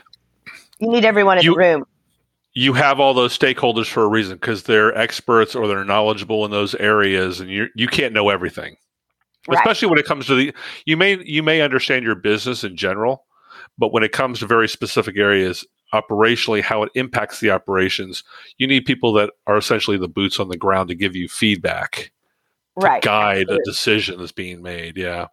you 0.78 0.90
need 0.90 1.04
everyone 1.04 1.36
in 1.36 1.44
you, 1.44 1.52
the 1.52 1.58
room. 1.58 1.84
you 2.54 2.72
have 2.72 2.98
all 2.98 3.12
those 3.12 3.36
stakeholders 3.36 3.86
for 3.86 4.02
a 4.04 4.08
reason 4.08 4.36
because 4.36 4.62
they're 4.62 4.96
experts 4.96 5.54
or 5.54 5.68
they're 5.68 5.84
knowledgeable 5.84 6.46
in 6.46 6.50
those 6.50 6.74
areas 6.76 7.40
and 7.40 7.50
you 7.50 7.68
you 7.74 7.86
can't 7.86 8.14
know 8.14 8.30
everything 8.30 8.76
right. 9.48 9.58
especially 9.58 9.88
when 9.88 9.98
it 9.98 10.06
comes 10.06 10.26
to 10.26 10.34
the 10.34 10.54
you 10.84 10.96
may 10.96 11.22
you 11.24 11.42
may 11.42 11.60
understand 11.60 12.04
your 12.04 12.14
business 12.14 12.64
in 12.64 12.76
general 12.76 13.24
but 13.78 13.92
when 13.92 14.02
it 14.02 14.12
comes 14.12 14.38
to 14.38 14.46
very 14.46 14.68
specific 14.68 15.16
areas 15.16 15.64
operationally 15.92 16.62
how 16.62 16.82
it 16.82 16.92
impacts 16.94 17.40
the 17.40 17.50
operations 17.50 18.22
you 18.58 18.66
need 18.66 18.84
people 18.84 19.12
that 19.12 19.30
are 19.46 19.56
essentially 19.56 19.98
the 19.98 20.08
boots 20.08 20.38
on 20.38 20.48
the 20.48 20.56
ground 20.56 20.88
to 20.88 20.94
give 20.94 21.16
you 21.16 21.28
feedback 21.28 22.12
right 22.76 23.02
guide 23.02 23.42
Absolutely. 23.42 23.62
a 23.62 23.64
decision 23.64 24.18
that's 24.18 24.32
being 24.32 24.62
made 24.62 24.96
yeah 24.96 25.26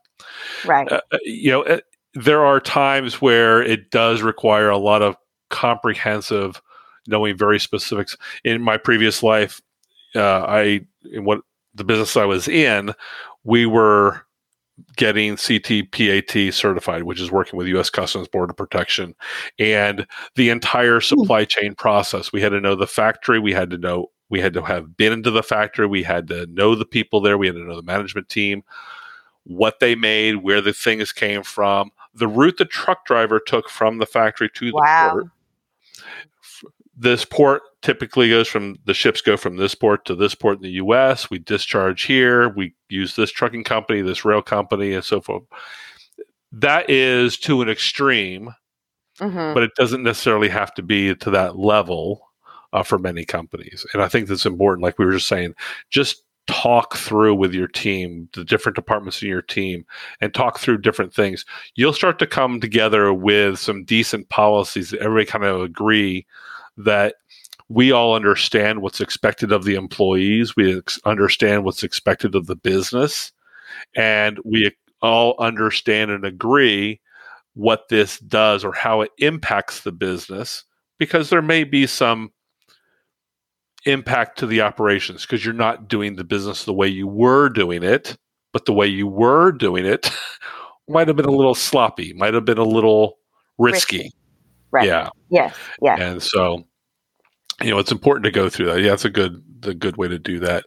right 0.65 0.91
uh, 0.91 1.01
uh 1.11 1.17
you 1.23 1.51
know 1.51 1.63
uh, 1.63 1.79
there 2.13 2.43
are 2.43 2.59
times 2.59 3.21
where 3.21 3.61
it 3.61 3.91
does 3.91 4.21
require 4.23 4.69
a 4.69 4.77
lot 4.77 5.03
of 5.03 5.15
comprehensive 5.49 6.61
knowing 7.07 7.37
very 7.37 7.59
specifics 7.59 8.17
in 8.43 8.61
my 8.61 8.77
previous 8.77 9.21
life 9.21 9.61
uh, 10.15 10.41
i 10.41 10.81
in 11.11 11.23
what 11.23 11.41
the 11.75 11.83
business 11.83 12.17
i 12.17 12.25
was 12.25 12.47
in 12.47 12.93
we 13.47 13.65
were 13.65 14.21
getting 14.97 15.35
CTPAT 15.35 16.53
certified, 16.53 17.03
which 17.03 17.21
is 17.21 17.31
working 17.31 17.57
with 17.57 17.67
U.S. 17.67 17.89
Customs 17.89 18.27
Border 18.27 18.53
Protection, 18.53 19.15
and 19.57 20.05
the 20.35 20.49
entire 20.49 20.99
hmm. 20.99 21.05
supply 21.05 21.45
chain 21.45 21.73
process. 21.73 22.31
We 22.31 22.41
had 22.41 22.49
to 22.49 22.61
know 22.61 22.75
the 22.75 22.85
factory. 22.85 23.39
We 23.39 23.53
had 23.53 23.71
to 23.71 23.77
know. 23.77 24.11
We 24.29 24.41
had 24.41 24.53
to 24.55 24.61
have 24.61 24.97
been 24.97 25.13
into 25.13 25.31
the 25.31 25.41
factory. 25.41 25.87
We 25.87 26.03
had 26.03 26.27
to 26.27 26.45
know 26.47 26.75
the 26.75 26.85
people 26.85 27.21
there. 27.21 27.37
We 27.37 27.47
had 27.47 27.55
to 27.55 27.63
know 27.63 27.77
the 27.77 27.81
management 27.81 28.27
team, 28.27 28.63
what 29.45 29.79
they 29.79 29.95
made, 29.95 30.43
where 30.43 30.59
the 30.59 30.73
things 30.73 31.13
came 31.13 31.43
from, 31.43 31.91
the 32.13 32.27
route 32.27 32.57
the 32.57 32.65
truck 32.65 33.05
driver 33.05 33.39
took 33.39 33.69
from 33.69 33.99
the 33.99 34.05
factory 34.05 34.49
to 34.55 34.65
the 34.65 34.75
wow. 34.75 35.11
port. 35.13 35.25
This 36.97 37.23
port 37.23 37.61
typically 37.81 38.27
goes 38.27 38.49
from 38.49 38.75
the 38.83 38.93
ships 38.93 39.21
go 39.21 39.37
from 39.37 39.55
this 39.55 39.75
port 39.75 40.03
to 40.05 40.15
this 40.15 40.35
port 40.35 40.57
in 40.57 40.63
the 40.63 40.71
US. 40.71 41.29
We 41.29 41.39
discharge 41.39 42.03
here. 42.03 42.49
We 42.49 42.73
use 42.89 43.15
this 43.15 43.31
trucking 43.31 43.63
company, 43.63 44.01
this 44.01 44.25
rail 44.25 44.41
company, 44.41 44.93
and 44.93 45.03
so 45.03 45.21
forth. 45.21 45.43
That 46.51 46.89
is 46.89 47.37
to 47.39 47.61
an 47.61 47.69
extreme, 47.69 48.53
mm-hmm. 49.19 49.53
but 49.53 49.63
it 49.63 49.71
doesn't 49.75 50.03
necessarily 50.03 50.49
have 50.49 50.73
to 50.75 50.81
be 50.81 51.13
to 51.15 51.29
that 51.31 51.57
level 51.57 52.27
uh, 52.73 52.83
for 52.83 52.97
many 52.97 53.25
companies. 53.25 53.85
And 53.93 54.01
I 54.01 54.07
think 54.07 54.27
that's 54.27 54.45
important. 54.45 54.83
Like 54.83 54.97
we 54.97 55.05
were 55.05 55.13
just 55.13 55.27
saying, 55.27 55.53
just 55.89 56.23
talk 56.47 56.95
through 56.95 57.35
with 57.35 57.53
your 57.53 57.67
team, 57.67 58.29
the 58.33 58.43
different 58.43 58.75
departments 58.75 59.21
in 59.21 59.27
your 59.27 59.41
team, 59.41 59.85
and 60.21 60.33
talk 60.33 60.57
through 60.57 60.77
different 60.79 61.13
things. 61.13 61.45
You'll 61.75 61.93
start 61.93 62.19
to 62.19 62.27
come 62.27 62.59
together 62.61 63.13
with 63.13 63.59
some 63.59 63.83
decent 63.83 64.29
policies 64.29 64.91
that 64.91 65.01
everybody 65.01 65.25
kind 65.25 65.43
of 65.43 65.61
agree 65.61 66.25
that 66.77 67.15
we 67.69 67.91
all 67.91 68.15
understand 68.15 68.81
what's 68.81 69.01
expected 69.01 69.51
of 69.51 69.65
the 69.65 69.75
employees. 69.75 70.55
We 70.55 70.77
ex- 70.77 70.99
understand 71.05 71.63
what's 71.63 71.83
expected 71.83 72.35
of 72.35 72.47
the 72.47 72.55
business. 72.55 73.31
And 73.95 74.39
we 74.45 74.71
all 75.01 75.35
understand 75.39 76.11
and 76.11 76.25
agree 76.25 77.01
what 77.53 77.89
this 77.89 78.19
does 78.19 78.63
or 78.63 78.73
how 78.73 79.01
it 79.01 79.11
impacts 79.17 79.81
the 79.81 79.91
business 79.91 80.63
because 80.97 81.29
there 81.29 81.41
may 81.41 81.63
be 81.63 81.87
some 81.87 82.31
impact 83.85 84.37
to 84.39 84.45
the 84.45 84.61
operations 84.61 85.23
because 85.23 85.43
you're 85.43 85.53
not 85.53 85.87
doing 85.87 86.15
the 86.15 86.23
business 86.23 86.65
the 86.65 86.73
way 86.73 86.87
you 86.87 87.07
were 87.07 87.49
doing 87.49 87.83
it, 87.83 88.17
but 88.53 88.65
the 88.65 88.73
way 88.73 88.87
you 88.87 89.07
were 89.07 89.51
doing 89.51 89.85
it 89.85 90.11
might 90.87 91.07
have 91.07 91.17
been 91.17 91.25
a 91.25 91.31
little 91.31 91.55
sloppy, 91.55 92.13
might 92.13 92.33
have 92.33 92.45
been 92.45 92.57
a 92.57 92.63
little 92.63 93.17
risky. 93.57 93.97
risky. 93.97 94.11
Right. 94.71 94.87
Yeah. 94.87 95.09
Yes. 95.29 95.55
Yeah. 95.81 95.95
And 95.99 96.21
so 96.21 96.65
you 97.61 97.69
know 97.69 97.79
it's 97.79 97.91
important 97.91 98.25
to 98.25 98.31
go 98.31 98.49
through 98.49 98.67
that. 98.67 98.81
Yeah 98.81 98.89
that's 98.89 99.05
a 99.05 99.09
good 99.09 99.43
the 99.59 99.73
good 99.73 99.97
way 99.97 100.07
to 100.07 100.19
do 100.19 100.39
that. 100.39 100.65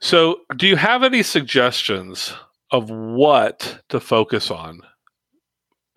So 0.00 0.40
do 0.56 0.66
you 0.66 0.76
have 0.76 1.02
any 1.02 1.22
suggestions 1.22 2.34
of 2.70 2.90
what 2.90 3.82
to 3.88 4.00
focus 4.00 4.50
on 4.50 4.80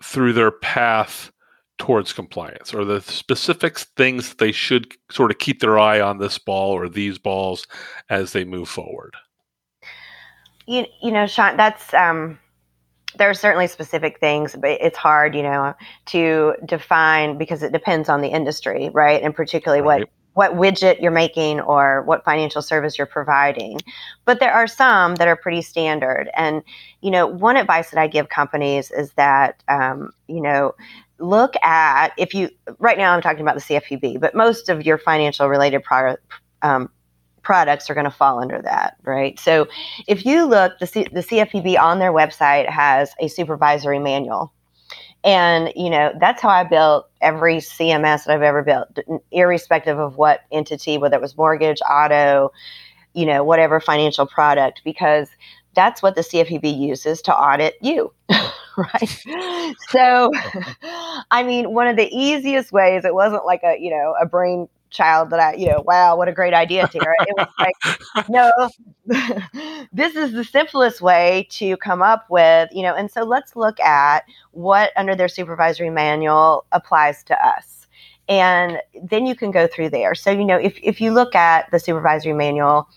through 0.03 0.33
their 0.33 0.51
path 0.51 1.31
towards 1.77 2.13
compliance 2.13 2.73
or 2.73 2.85
the 2.85 3.01
specific 3.01 3.79
things 3.79 4.35
they 4.35 4.51
should 4.51 4.93
sort 5.09 5.31
of 5.31 5.39
keep 5.39 5.59
their 5.59 5.79
eye 5.79 5.99
on 5.99 6.17
this 6.17 6.37
ball 6.37 6.71
or 6.71 6.87
these 6.89 7.17
balls 7.17 7.67
as 8.09 8.33
they 8.33 8.43
move 8.43 8.69
forward? 8.69 9.15
You, 10.67 10.85
you 11.01 11.11
know 11.11 11.25
sean 11.25 11.57
that's 11.57 11.93
um 11.93 12.37
there 13.15 13.29
are 13.29 13.33
certainly 13.33 13.67
specific 13.67 14.19
things, 14.19 14.55
but 14.55 14.69
it's 14.69 14.97
hard, 14.97 15.35
you 15.35 15.43
know, 15.43 15.73
to 16.07 16.53
define 16.65 17.37
because 17.37 17.63
it 17.63 17.71
depends 17.71 18.07
on 18.09 18.21
the 18.21 18.27
industry, 18.27 18.89
right? 18.93 19.21
And 19.21 19.33
particularly 19.33 19.81
right. 19.81 20.01
what 20.01 20.09
what 20.33 20.53
widget 20.53 21.01
you're 21.01 21.11
making 21.11 21.59
or 21.59 22.03
what 22.03 22.23
financial 22.23 22.61
service 22.61 22.97
you're 22.97 23.07
providing. 23.07 23.79
But 24.25 24.39
there 24.39 24.53
are 24.53 24.67
some 24.67 25.15
that 25.15 25.27
are 25.27 25.35
pretty 25.35 25.61
standard. 25.61 26.29
And 26.35 26.63
you 27.01 27.11
know, 27.11 27.27
one 27.27 27.57
advice 27.57 27.89
that 27.89 27.99
I 27.99 28.07
give 28.07 28.29
companies 28.29 28.91
is 28.91 29.11
that 29.13 29.63
um, 29.67 30.11
you 30.27 30.41
know 30.41 30.75
look 31.17 31.55
at 31.61 32.13
if 32.17 32.33
you 32.33 32.49
right 32.77 32.97
now 32.97 33.13
I'm 33.13 33.21
talking 33.21 33.41
about 33.41 33.55
the 33.55 33.61
CFPB, 33.61 34.19
but 34.19 34.35
most 34.35 34.69
of 34.69 34.85
your 34.85 34.97
financial 34.97 35.49
related 35.49 35.83
product 35.83 36.23
um, 36.61 36.89
products 37.49 37.89
are 37.89 37.95
going 37.95 38.05
to 38.05 38.11
fall 38.11 38.39
under 38.39 38.61
that, 38.61 38.95
right? 39.01 39.39
So 39.39 39.67
if 40.07 40.23
you 40.23 40.45
look, 40.45 40.77
the, 40.77 40.85
C- 40.85 41.07
the 41.11 41.21
CFPB 41.21 41.79
on 41.79 41.97
their 41.97 42.13
website 42.13 42.69
has 42.69 43.11
a 43.19 43.27
supervisory 43.27 43.97
manual. 43.97 44.53
And, 45.23 45.73
you 45.75 45.89
know, 45.89 46.13
that's 46.19 46.43
how 46.43 46.49
I 46.49 46.63
built 46.63 47.09
every 47.21 47.55
CMS 47.55 48.25
that 48.25 48.35
I've 48.35 48.43
ever 48.43 48.61
built, 48.61 48.99
irrespective 49.31 49.97
of 49.97 50.15
what 50.15 50.41
entity, 50.51 50.99
whether 50.99 51.15
it 51.15 51.21
was 51.23 51.35
mortgage, 51.35 51.79
auto, 51.89 52.51
you 53.15 53.25
know, 53.25 53.43
whatever 53.43 53.79
financial 53.79 54.27
product, 54.27 54.81
because 54.85 55.27
that's 55.73 56.03
what 56.03 56.13
the 56.13 56.21
CFPB 56.21 56.79
uses 56.79 57.19
to 57.23 57.35
audit 57.35 57.77
you. 57.81 58.13
right. 58.77 59.25
So, 59.89 60.31
I 61.31 61.41
mean, 61.41 61.73
one 61.73 61.87
of 61.87 61.95
the 61.95 62.15
easiest 62.15 62.71
ways, 62.71 63.05
it 63.05 63.15
wasn't 63.15 63.43
like 63.43 63.61
a, 63.63 63.75
you 63.79 63.89
know, 63.89 64.13
a 64.21 64.27
brain 64.27 64.67
child 64.89 65.29
that 65.29 65.39
I, 65.39 65.53
you 65.55 65.67
know, 65.67 65.83
wow, 65.85 66.15
what 66.17 66.27
a 66.27 66.33
great 66.33 66.53
idea, 66.53 66.87
Tara. 66.87 67.13
It 67.21 67.35
was 67.37 67.47
like, 67.59 68.29
no, 68.29 68.51
this 69.93 70.15
is 70.15 70.33
the 70.33 70.43
simplest 70.43 71.01
way 71.01 71.47
to 71.51 71.77
come 71.77 72.01
up 72.01 72.25
with, 72.29 72.69
you 72.71 72.83
know, 72.83 72.95
and 72.95 73.09
so 73.09 73.23
let's 73.23 73.55
look 73.55 73.79
at 73.79 74.25
what 74.51 74.91
under 74.97 75.15
their 75.15 75.27
supervisory 75.27 75.89
manual 75.89 76.65
applies 76.71 77.23
to 77.25 77.45
us. 77.45 77.87
And 78.27 78.79
then 79.03 79.25
you 79.25 79.35
can 79.35 79.51
go 79.51 79.65
through 79.67 79.89
there. 79.89 80.13
So, 80.13 80.29
you 80.29 80.45
know, 80.45 80.57
if, 80.57 80.77
if 80.83 81.01
you 81.01 81.11
look 81.11 81.33
at 81.33 81.69
the 81.71 81.79
supervisory 81.79 82.33
manual, 82.33 82.87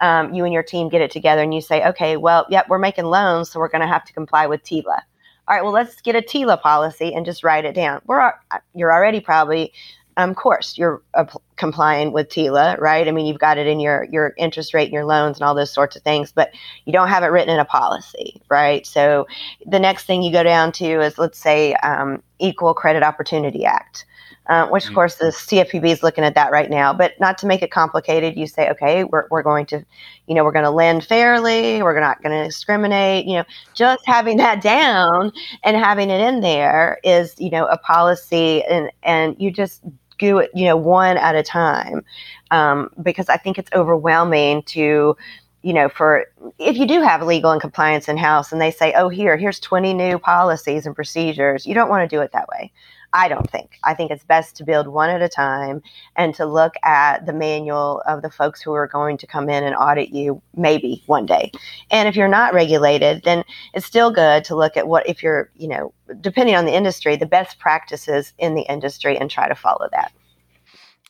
um, 0.00 0.34
you 0.34 0.44
and 0.44 0.52
your 0.52 0.62
team 0.62 0.88
get 0.88 1.00
it 1.00 1.10
together 1.10 1.42
and 1.42 1.54
you 1.54 1.60
say, 1.60 1.86
okay, 1.88 2.16
well, 2.16 2.44
yep, 2.50 2.68
we're 2.68 2.78
making 2.78 3.06
loans, 3.06 3.50
so 3.50 3.60
we're 3.60 3.68
going 3.68 3.80
to 3.80 3.86
have 3.86 4.04
to 4.04 4.12
comply 4.12 4.46
with 4.46 4.62
TILA. 4.64 5.02
All 5.48 5.56
right, 5.56 5.62
well, 5.62 5.72
let's 5.72 6.00
get 6.00 6.14
a 6.14 6.22
TILA 6.22 6.60
policy 6.60 7.14
and 7.14 7.24
just 7.24 7.42
write 7.42 7.64
it 7.64 7.74
down. 7.74 8.00
We're 8.06 8.32
you're 8.74 8.92
already 8.92 9.20
probably 9.20 9.72
of 10.16 10.36
course 10.36 10.76
you're 10.76 11.02
uh, 11.14 11.24
complying 11.56 12.12
with 12.12 12.28
TILA, 12.28 12.76
right? 12.78 13.06
I 13.06 13.10
mean, 13.12 13.26
you've 13.26 13.38
got 13.38 13.58
it 13.58 13.66
in 13.66 13.80
your 13.80 14.04
your 14.10 14.34
interest 14.36 14.74
rate 14.74 14.84
and 14.84 14.92
your 14.92 15.04
loans 15.04 15.38
and 15.38 15.46
all 15.46 15.54
those 15.54 15.72
sorts 15.72 15.96
of 15.96 16.02
things, 16.02 16.32
but 16.32 16.50
you 16.84 16.92
don't 16.92 17.08
have 17.08 17.22
it 17.22 17.28
written 17.28 17.54
in 17.54 17.60
a 17.60 17.64
policy, 17.64 18.40
right? 18.48 18.86
So 18.86 19.26
the 19.66 19.78
next 19.78 20.04
thing 20.04 20.22
you 20.22 20.32
go 20.32 20.42
down 20.42 20.72
to 20.72 21.00
is 21.00 21.18
let's 21.18 21.38
say 21.38 21.74
um, 21.74 22.22
Equal 22.38 22.74
Credit 22.74 23.02
Opportunity 23.02 23.64
Act. 23.64 24.06
Uh, 24.48 24.66
which 24.66 24.82
of 24.82 24.88
mm-hmm. 24.88 24.96
course 24.96 25.14
the 25.14 25.26
CFPB 25.26 25.92
is 25.92 26.02
looking 26.02 26.24
at 26.24 26.34
that 26.34 26.50
right 26.50 26.68
now. 26.68 26.92
But 26.92 27.12
not 27.20 27.38
to 27.38 27.46
make 27.46 27.62
it 27.62 27.70
complicated, 27.70 28.36
you 28.36 28.48
say, 28.48 28.68
okay, 28.70 29.04
we're, 29.04 29.28
we're 29.30 29.44
going 29.44 29.66
to, 29.66 29.84
you 30.26 30.34
know, 30.34 30.42
we're 30.42 30.50
going 30.50 30.64
to 30.64 30.70
lend 30.70 31.04
fairly. 31.04 31.80
We're 31.80 32.00
not 32.00 32.20
going 32.24 32.36
to 32.36 32.44
discriminate. 32.44 33.24
You 33.24 33.36
know, 33.36 33.44
just 33.72 34.04
having 34.04 34.38
that 34.38 34.60
down 34.62 35.30
and 35.62 35.76
having 35.76 36.10
it 36.10 36.20
in 36.20 36.40
there 36.40 36.98
is, 37.04 37.36
you 37.38 37.50
know, 37.50 37.66
a 37.66 37.78
policy, 37.78 38.64
and 38.64 38.90
and 39.04 39.36
you 39.38 39.52
just 39.52 39.80
do 40.22 40.38
it, 40.38 40.50
you 40.54 40.64
know, 40.64 40.76
one 40.76 41.16
at 41.16 41.34
a 41.34 41.42
time, 41.42 42.04
um, 42.52 42.90
because 43.02 43.28
I 43.28 43.36
think 43.36 43.58
it's 43.58 43.70
overwhelming 43.72 44.62
to, 44.74 45.16
you 45.62 45.72
know, 45.72 45.88
for 45.88 46.26
if 46.58 46.76
you 46.76 46.86
do 46.86 47.02
have 47.02 47.22
legal 47.22 47.50
and 47.50 47.60
compliance 47.60 48.08
in 48.08 48.16
house 48.16 48.52
and 48.52 48.60
they 48.60 48.70
say, 48.70 48.94
oh, 48.96 49.08
here, 49.08 49.36
here's 49.36 49.58
20 49.58 49.92
new 49.94 50.18
policies 50.18 50.86
and 50.86 50.94
procedures, 50.94 51.66
you 51.66 51.74
don't 51.74 51.90
want 51.90 52.08
to 52.08 52.16
do 52.16 52.22
it 52.22 52.30
that 52.32 52.48
way. 52.48 52.72
I 53.14 53.28
don't 53.28 53.50
think. 53.50 53.78
I 53.84 53.94
think 53.94 54.10
it's 54.10 54.24
best 54.24 54.56
to 54.56 54.64
build 54.64 54.88
one 54.88 55.10
at 55.10 55.20
a 55.20 55.28
time 55.28 55.82
and 56.16 56.34
to 56.36 56.46
look 56.46 56.74
at 56.82 57.26
the 57.26 57.32
manual 57.32 58.02
of 58.06 58.22
the 58.22 58.30
folks 58.30 58.62
who 58.62 58.72
are 58.72 58.86
going 58.86 59.18
to 59.18 59.26
come 59.26 59.50
in 59.50 59.64
and 59.64 59.76
audit 59.76 60.08
you 60.10 60.40
maybe 60.56 61.02
one 61.06 61.26
day. 61.26 61.52
And 61.90 62.08
if 62.08 62.16
you're 62.16 62.28
not 62.28 62.54
regulated, 62.54 63.22
then 63.24 63.44
it's 63.74 63.84
still 63.84 64.10
good 64.10 64.44
to 64.44 64.56
look 64.56 64.76
at 64.76 64.88
what, 64.88 65.06
if 65.06 65.22
you're, 65.22 65.50
you 65.56 65.68
know, 65.68 65.92
depending 66.20 66.54
on 66.54 66.64
the 66.64 66.74
industry, 66.74 67.16
the 67.16 67.26
best 67.26 67.58
practices 67.58 68.32
in 68.38 68.54
the 68.54 68.62
industry 68.62 69.18
and 69.18 69.30
try 69.30 69.46
to 69.46 69.54
follow 69.54 69.88
that. 69.92 70.12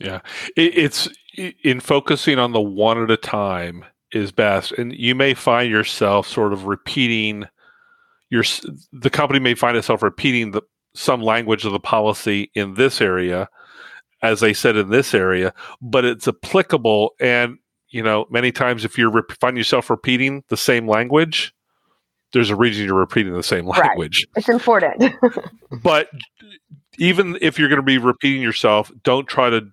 Yeah. 0.00 0.20
It, 0.56 0.76
it's 0.76 1.08
in 1.62 1.78
focusing 1.78 2.38
on 2.38 2.52
the 2.52 2.60
one 2.60 3.00
at 3.00 3.10
a 3.10 3.16
time 3.16 3.84
is 4.10 4.32
best. 4.32 4.72
And 4.72 4.92
you 4.92 5.14
may 5.14 5.34
find 5.34 5.70
yourself 5.70 6.26
sort 6.26 6.52
of 6.52 6.66
repeating 6.66 7.46
your, 8.28 8.44
the 8.92 9.10
company 9.10 9.38
may 9.38 9.54
find 9.54 9.76
itself 9.76 10.02
repeating 10.02 10.50
the, 10.50 10.62
some 10.94 11.22
language 11.22 11.64
of 11.64 11.72
the 11.72 11.80
policy 11.80 12.50
in 12.54 12.74
this 12.74 13.00
area, 13.00 13.48
as 14.22 14.40
they 14.40 14.52
said 14.52 14.76
in 14.76 14.90
this 14.90 15.14
area, 15.14 15.52
but 15.80 16.04
it's 16.04 16.28
applicable. 16.28 17.14
And, 17.20 17.58
you 17.88 18.02
know, 18.02 18.26
many 18.30 18.52
times 18.52 18.84
if 18.84 18.98
you 18.98 19.10
re- 19.10 19.22
find 19.40 19.56
yourself 19.56 19.90
repeating 19.90 20.44
the 20.48 20.56
same 20.56 20.86
language, 20.86 21.54
there's 22.32 22.50
a 22.50 22.56
reason 22.56 22.86
you're 22.86 22.94
repeating 22.94 23.34
the 23.34 23.42
same 23.42 23.66
language. 23.66 24.26
Right. 24.28 24.38
It's 24.38 24.48
important. 24.48 25.14
but 25.82 26.08
even 26.98 27.36
if 27.40 27.58
you're 27.58 27.68
going 27.68 27.80
to 27.80 27.82
be 27.82 27.98
repeating 27.98 28.42
yourself, 28.42 28.90
don't 29.02 29.26
try 29.26 29.50
to 29.50 29.68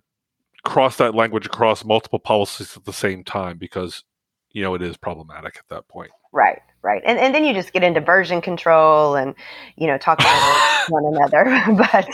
cross 0.64 0.96
that 0.96 1.14
language 1.14 1.46
across 1.46 1.84
multiple 1.84 2.18
policies 2.18 2.76
at 2.76 2.84
the 2.84 2.92
same 2.92 3.24
time 3.24 3.56
because, 3.56 4.04
you 4.52 4.62
know, 4.62 4.74
it 4.74 4.82
is 4.82 4.96
problematic 4.98 5.56
at 5.56 5.68
that 5.68 5.88
point. 5.88 6.10
Right 6.32 6.60
right? 6.82 7.02
And, 7.04 7.18
and 7.18 7.34
then 7.34 7.44
you 7.44 7.52
just 7.52 7.72
get 7.72 7.82
into 7.82 8.00
version 8.00 8.40
control 8.40 9.14
and 9.16 9.34
you 9.76 9.86
know 9.86 9.98
talk 9.98 10.20
about 10.20 10.84
one 10.88 11.04
another 11.04 11.44
but 11.76 12.08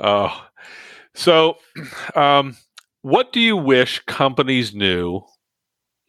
oh. 0.00 0.46
So 1.14 1.58
um, 2.14 2.56
what 3.02 3.32
do 3.32 3.40
you 3.40 3.56
wish 3.56 4.00
companies 4.06 4.74
knew 4.74 5.22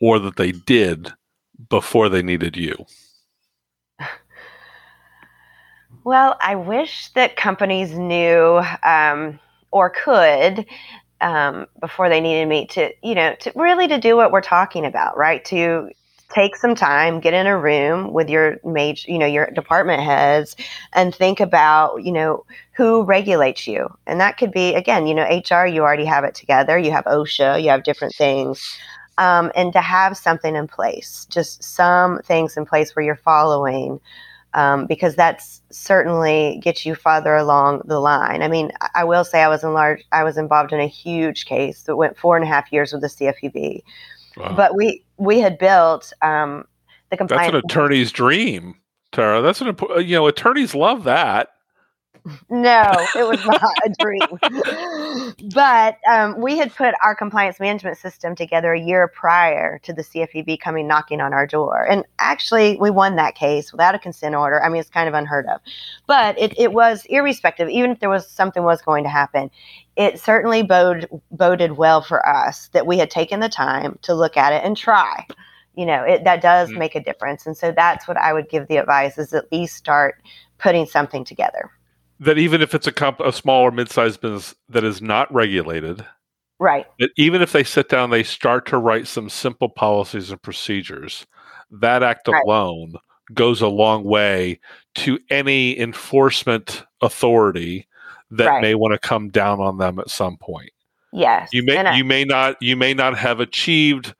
or 0.01 0.19
that 0.19 0.35
they 0.35 0.51
did 0.51 1.13
before 1.69 2.09
they 2.09 2.21
needed 2.21 2.57
you? 2.57 2.85
Well 6.03 6.37
i 6.41 6.55
wish 6.55 7.09
that 7.13 7.35
companies 7.35 7.97
knew 7.97 8.61
um, 8.83 9.39
or 9.71 9.89
could 9.89 10.65
um, 11.21 11.67
before 11.79 12.09
they 12.09 12.21
needed 12.21 12.47
me 12.47 12.67
to, 12.67 12.91
you 13.01 13.15
know, 13.15 13.35
to 13.39 13.51
really 13.55 13.87
to 13.87 13.97
do 13.99 14.15
what 14.15 14.31
we're 14.31 14.41
talking 14.41 14.85
about, 14.85 15.17
right? 15.17 15.43
To 15.45 15.89
take 16.33 16.55
some 16.55 16.75
time, 16.75 17.19
get 17.19 17.33
in 17.33 17.47
a 17.47 17.57
room 17.57 18.11
with 18.11 18.29
your 18.29 18.57
major, 18.63 19.09
you 19.09 19.17
know, 19.17 19.25
your 19.25 19.49
department 19.51 20.01
heads 20.01 20.55
and 20.93 21.13
think 21.13 21.39
about, 21.39 22.03
you 22.03 22.11
know, 22.11 22.45
who 22.73 23.03
regulates 23.03 23.67
you. 23.67 23.87
And 24.07 24.19
that 24.19 24.37
could 24.37 24.51
be, 24.51 24.73
again, 24.73 25.07
you 25.07 25.13
know, 25.13 25.23
HR, 25.23 25.65
you 25.65 25.81
already 25.81 26.05
have 26.05 26.23
it 26.23 26.35
together. 26.35 26.77
You 26.77 26.91
have 26.91 27.05
OSHA, 27.05 27.61
you 27.63 27.69
have 27.69 27.83
different 27.83 28.15
things. 28.15 28.77
Um, 29.17 29.51
and 29.55 29.71
to 29.73 29.81
have 29.81 30.17
something 30.17 30.55
in 30.55 30.67
place, 30.67 31.25
just 31.29 31.63
some 31.63 32.19
things 32.23 32.57
in 32.57 32.65
place 32.65 32.95
where 32.95 33.05
you're 33.05 33.15
following, 33.15 34.01
um, 34.53 34.87
because 34.87 35.15
that's 35.15 35.61
certainly 35.69 36.59
gets 36.61 36.85
you 36.85 36.95
farther 36.95 37.35
along 37.35 37.83
the 37.85 37.99
line. 37.99 38.41
I 38.41 38.49
mean, 38.49 38.71
I 38.93 39.05
will 39.05 39.23
say 39.23 39.41
I 39.41 39.47
was 39.47 39.63
in 39.63 39.73
large, 39.73 40.03
I 40.11 40.23
was 40.23 40.37
involved 40.37 40.73
in 40.73 40.81
a 40.81 40.87
huge 40.87 41.45
case 41.45 41.83
that 41.83 41.95
went 41.95 42.17
four 42.17 42.35
and 42.35 42.43
a 42.43 42.47
half 42.47 42.73
years 42.73 42.91
with 42.91 43.01
the 43.01 43.07
CFPB 43.07 43.83
Wow. 44.37 44.53
But 44.55 44.75
we 44.75 45.03
we 45.17 45.39
had 45.39 45.57
built 45.57 46.13
um, 46.21 46.65
the 47.09 47.17
compliance. 47.17 47.51
That's 47.51 47.63
an 47.63 47.69
attorney's 47.69 48.11
dream, 48.11 48.75
Tara. 49.11 49.41
That's 49.41 49.61
an 49.61 49.75
you 49.97 50.15
know 50.15 50.27
attorneys 50.27 50.75
love 50.75 51.03
that. 51.03 51.49
No, 52.49 52.91
it 53.15 53.27
was 53.27 53.45
not 53.45 53.71
a 53.85 53.89
dream. 53.99 55.33
but 55.53 55.97
um, 56.11 56.41
we 56.41 56.57
had 56.57 56.73
put 56.73 56.95
our 57.03 57.13
compliance 57.15 57.59
management 57.59 57.97
system 57.97 58.35
together 58.35 58.73
a 58.73 58.79
year 58.79 59.07
prior 59.07 59.79
to 59.83 59.93
the 59.93 60.01
CFPB 60.01 60.59
coming 60.59 60.87
knocking 60.87 61.21
on 61.21 61.33
our 61.33 61.45
door. 61.45 61.85
And 61.87 62.03
actually, 62.17 62.77
we 62.77 62.89
won 62.89 63.15
that 63.17 63.35
case 63.35 63.71
without 63.71 63.93
a 63.93 63.99
consent 63.99 64.33
order. 64.33 64.63
I 64.63 64.69
mean, 64.69 64.79
it's 64.79 64.89
kind 64.89 65.07
of 65.07 65.13
unheard 65.13 65.45
of. 65.45 65.61
But 66.07 66.39
it, 66.39 66.57
it 66.59 66.73
was 66.73 67.05
irrespective, 67.09 67.69
even 67.69 67.91
if 67.91 67.99
there 67.99 68.09
was 68.09 68.27
something 68.27 68.63
was 68.63 68.81
going 68.81 69.03
to 69.03 69.09
happen, 69.09 69.51
it 69.95 70.19
certainly 70.19 70.63
bode, 70.63 71.07
boded 71.31 71.77
well 71.77 72.01
for 72.01 72.27
us 72.27 72.69
that 72.69 72.87
we 72.87 72.97
had 72.97 73.11
taken 73.11 73.39
the 73.39 73.49
time 73.49 73.99
to 74.01 74.15
look 74.15 74.35
at 74.35 74.51
it 74.51 74.63
and 74.63 74.75
try. 74.75 75.27
You 75.75 75.85
know, 75.85 76.03
it, 76.03 76.23
that 76.23 76.41
does 76.41 76.69
mm-hmm. 76.69 76.79
make 76.79 76.95
a 76.95 77.03
difference. 77.03 77.45
And 77.45 77.55
so 77.55 77.71
that's 77.71 78.07
what 78.07 78.17
I 78.17 78.33
would 78.33 78.49
give 78.49 78.67
the 78.67 78.77
advice 78.77 79.19
is 79.19 79.33
at 79.33 79.51
least 79.51 79.75
start 79.75 80.15
putting 80.57 80.87
something 80.87 81.23
together 81.23 81.69
that 82.19 82.37
even 82.37 82.61
if 82.61 82.73
it's 82.73 82.87
a 82.87 82.91
comp- 82.91 83.19
a 83.19 83.31
small 83.31 83.61
or 83.61 83.71
mid-sized 83.71 84.21
business 84.21 84.55
that 84.69 84.83
is 84.83 85.01
not 85.01 85.33
regulated, 85.33 86.05
right? 86.59 86.85
That 86.99 87.11
even 87.17 87.41
if 87.41 87.51
they 87.51 87.63
sit 87.63 87.89
down, 87.89 88.09
they 88.09 88.23
start 88.23 88.65
to 88.67 88.77
write 88.77 89.07
some 89.07 89.29
simple 89.29 89.69
policies 89.69 90.31
and 90.31 90.41
procedures. 90.41 91.25
That 91.71 92.03
act 92.03 92.27
right. 92.27 92.43
alone 92.45 92.95
goes 93.33 93.61
a 93.61 93.67
long 93.67 94.03
way 94.03 94.59
to 94.95 95.19
any 95.29 95.77
enforcement 95.79 96.83
authority 97.01 97.87
that 98.31 98.47
right. 98.47 98.61
may 98.61 98.75
want 98.75 98.93
to 98.93 99.07
come 99.07 99.29
down 99.29 99.59
on 99.59 99.77
them 99.77 99.99
at 99.99 100.09
some 100.09 100.37
point. 100.37 100.71
Yes, 101.11 101.49
you 101.51 101.63
may 101.63 101.77
I- 101.77 101.95
you 101.95 102.03
may 102.03 102.23
not 102.23 102.61
you 102.61 102.75
may 102.75 102.93
not 102.93 103.17
have 103.17 103.39
achieved 103.39 104.13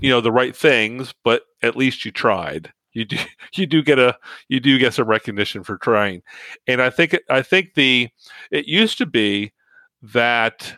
you 0.00 0.10
know 0.10 0.20
the 0.20 0.32
right 0.32 0.54
things, 0.54 1.12
but 1.24 1.42
at 1.62 1.76
least 1.76 2.04
you 2.04 2.10
tried 2.10 2.72
you 2.92 3.04
do 3.04 3.16
you 3.54 3.66
do 3.66 3.82
get 3.82 3.98
a 3.98 4.16
you 4.48 4.60
do 4.60 4.78
get 4.78 4.94
some 4.94 5.06
recognition 5.06 5.62
for 5.62 5.76
trying. 5.78 6.22
And 6.66 6.80
i 6.82 6.90
think 6.90 7.18
i 7.28 7.42
think 7.42 7.74
the 7.74 8.08
it 8.50 8.66
used 8.66 8.98
to 8.98 9.06
be 9.06 9.52
that 10.02 10.74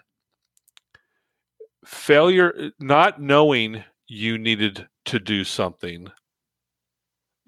failure 1.84 2.70
not 2.78 3.20
knowing 3.20 3.84
you 4.08 4.38
needed 4.38 4.86
to 5.04 5.18
do 5.18 5.44
something 5.44 6.08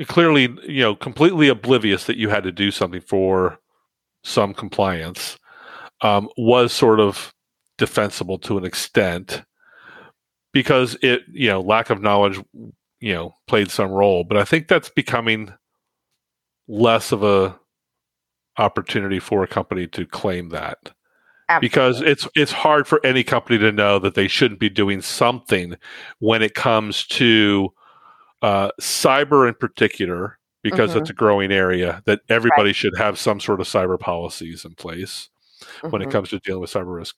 clearly 0.06 0.54
you 0.66 0.82
know 0.82 0.94
completely 0.94 1.48
oblivious 1.48 2.04
that 2.04 2.18
you 2.18 2.28
had 2.28 2.44
to 2.44 2.52
do 2.52 2.70
something 2.70 3.00
for 3.00 3.58
some 4.24 4.52
compliance 4.52 5.38
um, 6.02 6.28
was 6.36 6.72
sort 6.72 7.00
of 7.00 7.32
defensible 7.78 8.38
to 8.38 8.58
an 8.58 8.64
extent 8.64 9.42
because 10.52 10.96
it 11.02 11.22
you 11.32 11.48
know 11.48 11.60
lack 11.60 11.90
of 11.90 12.02
knowledge 12.02 12.38
you 13.00 13.12
know 13.12 13.34
played 13.46 13.70
some 13.70 13.90
role 13.90 14.24
but 14.24 14.36
i 14.38 14.44
think 14.44 14.68
that's 14.68 14.88
becoming 14.88 15.52
less 16.68 17.12
of 17.12 17.22
a 17.22 17.58
opportunity 18.58 19.18
for 19.18 19.42
a 19.42 19.46
company 19.48 19.86
to 19.86 20.06
claim 20.06 20.48
that 20.48 20.90
Absolutely. 21.48 21.68
because 21.68 22.00
it's 22.00 22.28
it's 22.34 22.52
hard 22.52 22.88
for 22.88 23.04
any 23.04 23.22
company 23.22 23.58
to 23.58 23.70
know 23.70 23.98
that 23.98 24.14
they 24.14 24.26
shouldn't 24.28 24.58
be 24.58 24.70
doing 24.70 25.00
something 25.02 25.76
when 26.18 26.42
it 26.42 26.54
comes 26.54 27.06
to 27.06 27.72
uh, 28.42 28.70
cyber 28.80 29.46
in 29.46 29.54
particular 29.54 30.38
because 30.62 30.92
Mhm. 30.94 31.00
it's 31.00 31.10
a 31.10 31.14
growing 31.14 31.52
area 31.52 32.02
that 32.06 32.20
everybody 32.28 32.72
should 32.72 32.96
have 32.96 33.18
some 33.18 33.38
sort 33.40 33.60
of 33.60 33.66
cyber 33.68 33.98
policies 33.98 34.64
in 34.64 34.74
place 34.74 35.28
when 35.90 36.02
it 36.02 36.08
Mhm. 36.08 36.12
comes 36.12 36.28
to 36.30 36.38
dealing 36.40 36.60
with 36.60 36.72
cyber 36.72 36.96
risk. 36.96 37.16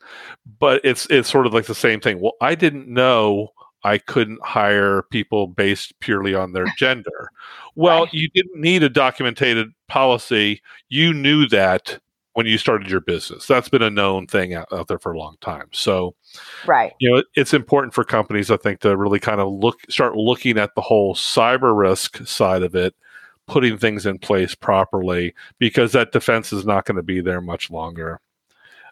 But 0.60 0.80
it's 0.84 1.06
it's 1.06 1.30
sort 1.30 1.46
of 1.46 1.54
like 1.54 1.64
the 1.66 1.74
same 1.74 2.00
thing. 2.00 2.20
Well, 2.20 2.34
I 2.40 2.54
didn't 2.54 2.86
know 2.88 3.52
I 3.84 3.98
couldn't 3.98 4.40
hire 4.44 5.02
people 5.10 5.46
based 5.46 5.98
purely 6.00 6.34
on 6.34 6.52
their 6.52 6.66
gender. 6.76 7.30
Well, 7.74 8.04
Right. 8.04 8.14
you 8.14 8.28
didn't 8.34 8.60
need 8.60 8.82
a 8.82 8.88
documented 8.88 9.68
policy. 9.88 10.60
You 10.88 11.12
knew 11.14 11.46
that 11.48 11.98
when 12.34 12.46
you 12.46 12.56
started 12.58 12.88
your 12.90 13.00
business. 13.00 13.46
That's 13.46 13.68
been 13.68 13.82
a 13.82 13.90
known 13.90 14.26
thing 14.28 14.54
out, 14.54 14.68
out 14.72 14.86
there 14.88 14.98
for 14.98 15.12
a 15.12 15.18
long 15.18 15.36
time. 15.40 15.68
So, 15.72 16.14
right. 16.66 16.92
you 17.00 17.10
know, 17.10 17.16
it- 17.16 17.26
it's 17.34 17.52
important 17.54 17.94
for 17.94 18.04
companies, 18.04 18.50
I 18.50 18.56
think, 18.56 18.80
to 18.80 18.96
really 18.96 19.18
kind 19.18 19.40
of 19.40 19.52
look, 19.52 19.78
start 19.88 20.16
looking 20.16 20.56
at 20.58 20.74
the 20.76 20.80
whole 20.80 21.14
cyber 21.16 21.76
risk 21.76 22.24
side 22.28 22.62
of 22.62 22.76
it, 22.76 22.94
putting 23.46 23.76
things 23.78 24.06
in 24.06 24.18
place 24.18 24.54
properly, 24.54 25.34
because 25.58 25.92
that 25.92 26.12
defense 26.12 26.52
is 26.52 26.64
not 26.64 26.84
going 26.84 26.96
to 26.96 27.02
be 27.02 27.20
there 27.20 27.40
much 27.40 27.70
longer. 27.70 28.20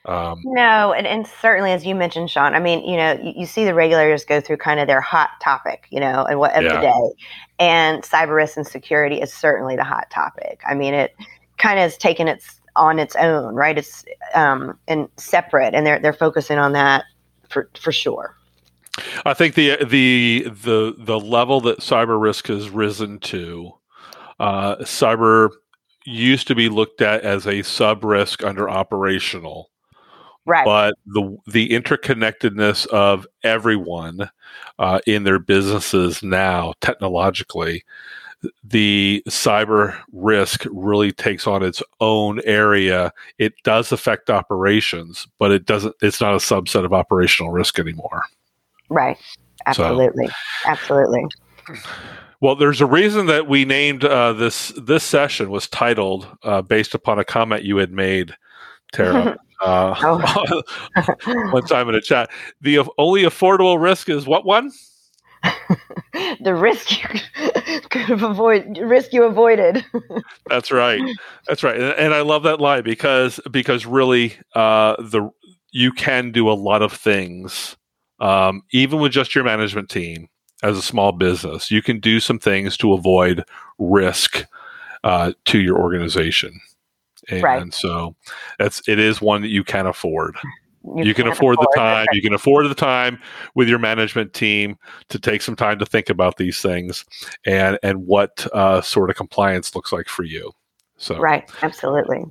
Um, 0.07 0.41
No, 0.45 0.93
and, 0.93 1.07
and 1.07 1.27
certainly, 1.27 1.73
as 1.73 1.85
you 1.85 1.95
mentioned, 1.95 2.31
Sean, 2.31 2.55
I 2.55 2.61
mean, 2.61 2.85
you 2.89 2.97
know, 2.97 3.13
you, 3.23 3.33
you 3.39 3.47
see 3.47 3.65
the 3.65 3.75
regulators 3.75 4.25
go 4.25 4.41
through 4.41 4.59
kind 4.59 4.79
of 4.81 4.87
their 4.87 5.01
hot 5.01 5.31
topic, 5.43 5.87
you 5.91 6.01
know, 6.01 6.25
and 6.25 6.39
what 6.39 6.55
of 6.57 6.63
Yeah. 6.63 6.77
the 6.77 6.81
day. 6.81 7.25
And 7.59 8.03
cyber 8.03 8.37
risk 8.37 8.57
and 8.57 8.67
security 8.67 9.21
is 9.21 9.33
certainly 9.33 9.77
the 9.77 9.85
hot 9.85 10.09
topic. 10.11 10.61
I 10.67 10.75
mean, 10.75 10.95
it 10.95 11.15
kind 11.59 11.79
of 11.79 11.83
has 11.83 11.97
taken 11.97 12.29
its 12.29 12.61
on 12.77 12.99
its 12.99 13.17
own, 13.17 13.55
right? 13.55 13.77
It's 13.79 14.05
um, 14.35 14.79
and 14.87 15.09
separate, 15.17 15.75
and 15.75 15.87
they're 15.87 15.99
they're 15.99 16.13
focusing 16.13 16.59
on 16.59 16.73
that 16.73 17.05
for 17.49 17.69
for 17.81 17.91
sure. 17.93 18.37
I 19.25 19.35
think 19.35 19.55
the 19.55 19.85
the 19.85 20.47
the 20.49 20.95
the 20.99 21.19
level 21.19 21.61
that 21.63 21.81
cyber 21.81 22.21
risk 22.21 22.47
has 22.49 22.71
risen 22.71 23.19
to, 23.21 23.73
uh, 24.39 24.77
cyber 24.81 25.51
used 26.05 26.47
to 26.49 26.55
be 26.55 26.69
looked 26.69 27.01
at 27.01 27.23
as 27.23 27.47
a 27.47 27.63
sub 27.63 28.05
risk 28.05 28.45
under 28.45 28.69
operational, 28.71 29.71
Right. 30.47 30.65
but 30.65 30.95
the 31.07 31.37
the 31.49 31.69
interconnectedness 31.71 32.87
of 32.87 33.27
everyone 33.43 34.31
uh, 34.79 35.01
in 35.07 35.25
their 35.25 35.39
businesses 35.41 36.23
now, 36.23 36.75
technologically, 36.81 37.85
the 38.63 39.23
cyber 39.29 39.99
risk 40.13 40.67
really 40.71 41.11
takes 41.11 41.47
on 41.47 41.63
its 41.63 41.83
own 42.01 42.41
area. 42.45 43.13
It 43.39 43.55
does 43.65 43.91
affect 43.91 44.31
operations, 44.31 45.27
but 45.39 45.51
it 45.51 45.67
doesn't. 45.67 45.97
It's 46.01 46.21
not 46.21 46.35
a 46.35 46.39
subset 46.39 46.85
of 46.85 46.93
operational 46.93 47.51
risk 47.53 47.79
anymore. 47.79 48.23
right. 48.89 49.17
So- 49.73 49.83
Absolutely. 49.85 50.29
Absolutely. 50.65 51.25
Well, 52.41 52.55
there's 52.55 52.81
a 52.81 52.87
reason 52.87 53.27
that 53.27 53.49
we 53.49 53.65
named 53.65 54.05
uh, 54.05 54.33
this 54.35 54.69
this 54.77 55.03
session 55.03 55.51
was 55.51 55.67
titled 55.69 56.29
uh, 56.43 56.63
based 56.63 56.95
upon 56.95 57.19
a 57.19 57.25
comment 57.25 57.65
you 57.65 57.79
had 57.79 57.91
made, 57.91 58.37
Tara, 58.93 59.37
uh, 59.61 59.95
Oh. 60.03 60.63
one 61.53 61.65
time 61.65 61.89
in 61.89 61.95
a 61.95 62.01
chat. 62.01 62.31
The 62.61 62.81
only 62.99 63.23
affordable 63.23 63.81
risk 63.81 64.09
is 64.09 64.27
what 64.27 64.45
one? 64.45 64.71
the 66.41 66.55
risk 66.55 66.91
you 67.03 67.21
could 67.91 68.03
have 68.03 68.23
avoided, 68.23 68.79
risk 68.79 69.13
you 69.13 69.25
avoided. 69.25 69.85
That's 70.49 70.73
right. 70.73 71.01
That's 71.47 71.63
right. 71.63 71.77
And, 71.77 71.93
and 71.95 72.15
I 72.15 72.23
love 72.23 72.43
that 72.45 72.61
line 72.61 72.83
because 72.83 73.39
because 73.51 73.87
really 73.87 74.35
uh, 74.55 74.97
the 74.99 75.31
you 75.73 75.93
can 75.93 76.33
do 76.33 76.51
a 76.51 76.55
lot 76.55 76.83
of 76.83 76.93
things 76.93 77.77
um, 78.21 78.63
even 78.73 79.01
with 79.01 79.13
just 79.13 79.35
your 79.35 79.45
management 79.45 79.89
team 79.89 80.29
as 80.63 80.79
a 80.79 80.83
small 80.83 81.13
business. 81.13 81.71
You 81.71 81.83
can 81.83 82.01
do 82.01 82.21
some 82.21 82.39
things 82.39 82.77
to 82.79 82.93
avoid 82.93 83.45
risk 83.79 84.47
uh, 85.05 85.33
to 85.47 85.61
your 85.61 85.79
organization. 85.79 86.61
And 87.31 87.43
Right. 87.43 87.75
so 87.75 88.15
that's 88.59 88.87
it 88.89 88.99
is 88.99 89.21
one 89.21 89.43
that 89.43 89.49
you 89.49 89.65
can 89.65 89.87
afford. 89.87 90.37
You, 90.95 91.15
can 91.15 91.25
can't 91.25 91.35
afford 91.35 91.59
the 91.59 91.73
time. 91.75 92.07
You 92.13 92.23
can 92.23 92.33
afford 92.33 92.71
the 92.71 92.75
time 92.75 93.19
with 93.57 93.69
your 93.69 93.81
management 93.81 94.33
team 94.33 94.77
to 95.09 95.19
take 95.19 95.43
some 95.43 95.57
time 95.57 95.81
to 95.81 95.87
think 95.87 96.11
about 96.11 96.37
these 96.37 96.61
things 96.63 97.05
and 97.45 97.77
and 97.83 98.07
what 98.07 98.47
uh, 98.53 98.81
sort 98.83 99.11
of 99.11 99.17
compliance 99.17 99.75
looks 99.75 99.93
like 99.93 100.09
for 100.09 100.23
you. 100.23 100.53
So, 100.97 101.19
Right. 101.19 101.51
Absolutely. 101.63 102.25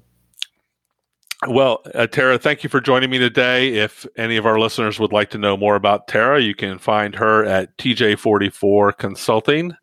well, 1.48 1.82
uh, 1.94 2.08
Tara, 2.08 2.40
thank 2.40 2.64
you 2.64 2.70
for 2.70 2.80
joining 2.80 3.10
me 3.10 3.18
today. 3.18 3.74
If 3.74 4.06
any 4.16 4.38
of 4.38 4.46
our 4.46 4.58
listeners 4.58 5.00
would 5.00 5.12
like 5.12 5.30
to 5.32 5.38
know 5.38 5.58
more 5.58 5.76
about 5.76 6.08
Tara, 6.08 6.42
you 6.42 6.56
can 6.56 6.80
find 6.80 7.14
her 7.16 7.44
at 7.44 7.78
TJ44 7.78 8.98
Consulting. 8.98 9.74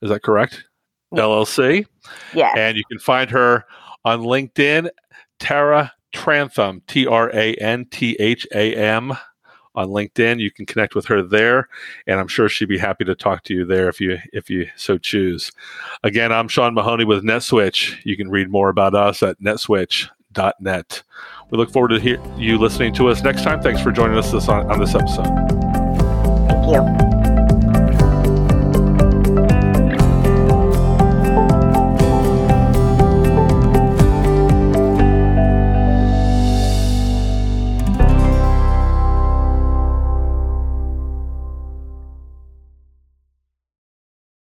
Is 0.00 0.08
that 0.08 0.22
correct? 0.22 0.64
Yeah. 1.12 1.22
LLC. 1.22 1.86
Yeah. 2.34 2.52
And 2.56 2.76
you 2.76 2.84
can 2.90 2.98
find 2.98 3.30
her 3.30 3.64
on 4.04 4.20
LinkedIn, 4.20 4.88
Tara 5.38 5.92
Trantham, 6.12 6.82
T 6.86 7.06
R 7.06 7.30
A 7.34 7.54
N 7.54 7.86
T 7.86 8.16
H 8.18 8.46
A 8.54 8.74
M, 8.74 9.14
on 9.74 9.88
LinkedIn. 9.88 10.40
You 10.40 10.50
can 10.50 10.66
connect 10.66 10.94
with 10.94 11.06
her 11.06 11.22
there, 11.22 11.68
and 12.06 12.20
I'm 12.20 12.28
sure 12.28 12.48
she'd 12.48 12.68
be 12.68 12.78
happy 12.78 13.04
to 13.04 13.14
talk 13.14 13.44
to 13.44 13.54
you 13.54 13.64
there 13.64 13.88
if 13.88 14.00
you 14.00 14.18
if 14.32 14.50
you 14.50 14.68
so 14.76 14.98
choose. 14.98 15.52
Again, 16.02 16.32
I'm 16.32 16.48
Sean 16.48 16.74
Mahoney 16.74 17.04
with 17.04 17.24
NetSwitch. 17.24 18.00
You 18.04 18.16
can 18.16 18.30
read 18.30 18.50
more 18.50 18.68
about 18.68 18.94
us 18.94 19.22
at 19.22 19.40
netswitch.net. 19.40 21.02
We 21.50 21.58
look 21.58 21.70
forward 21.70 21.88
to 21.88 22.00
hear, 22.00 22.20
you 22.36 22.58
listening 22.58 22.94
to 22.94 23.08
us 23.08 23.22
next 23.22 23.42
time. 23.42 23.60
Thanks 23.60 23.82
for 23.82 23.92
joining 23.92 24.16
us 24.16 24.32
this 24.32 24.48
on, 24.48 24.70
on 24.70 24.78
this 24.80 24.94
episode. 24.94 25.26
Thank 26.48 26.68
you. 26.68 27.11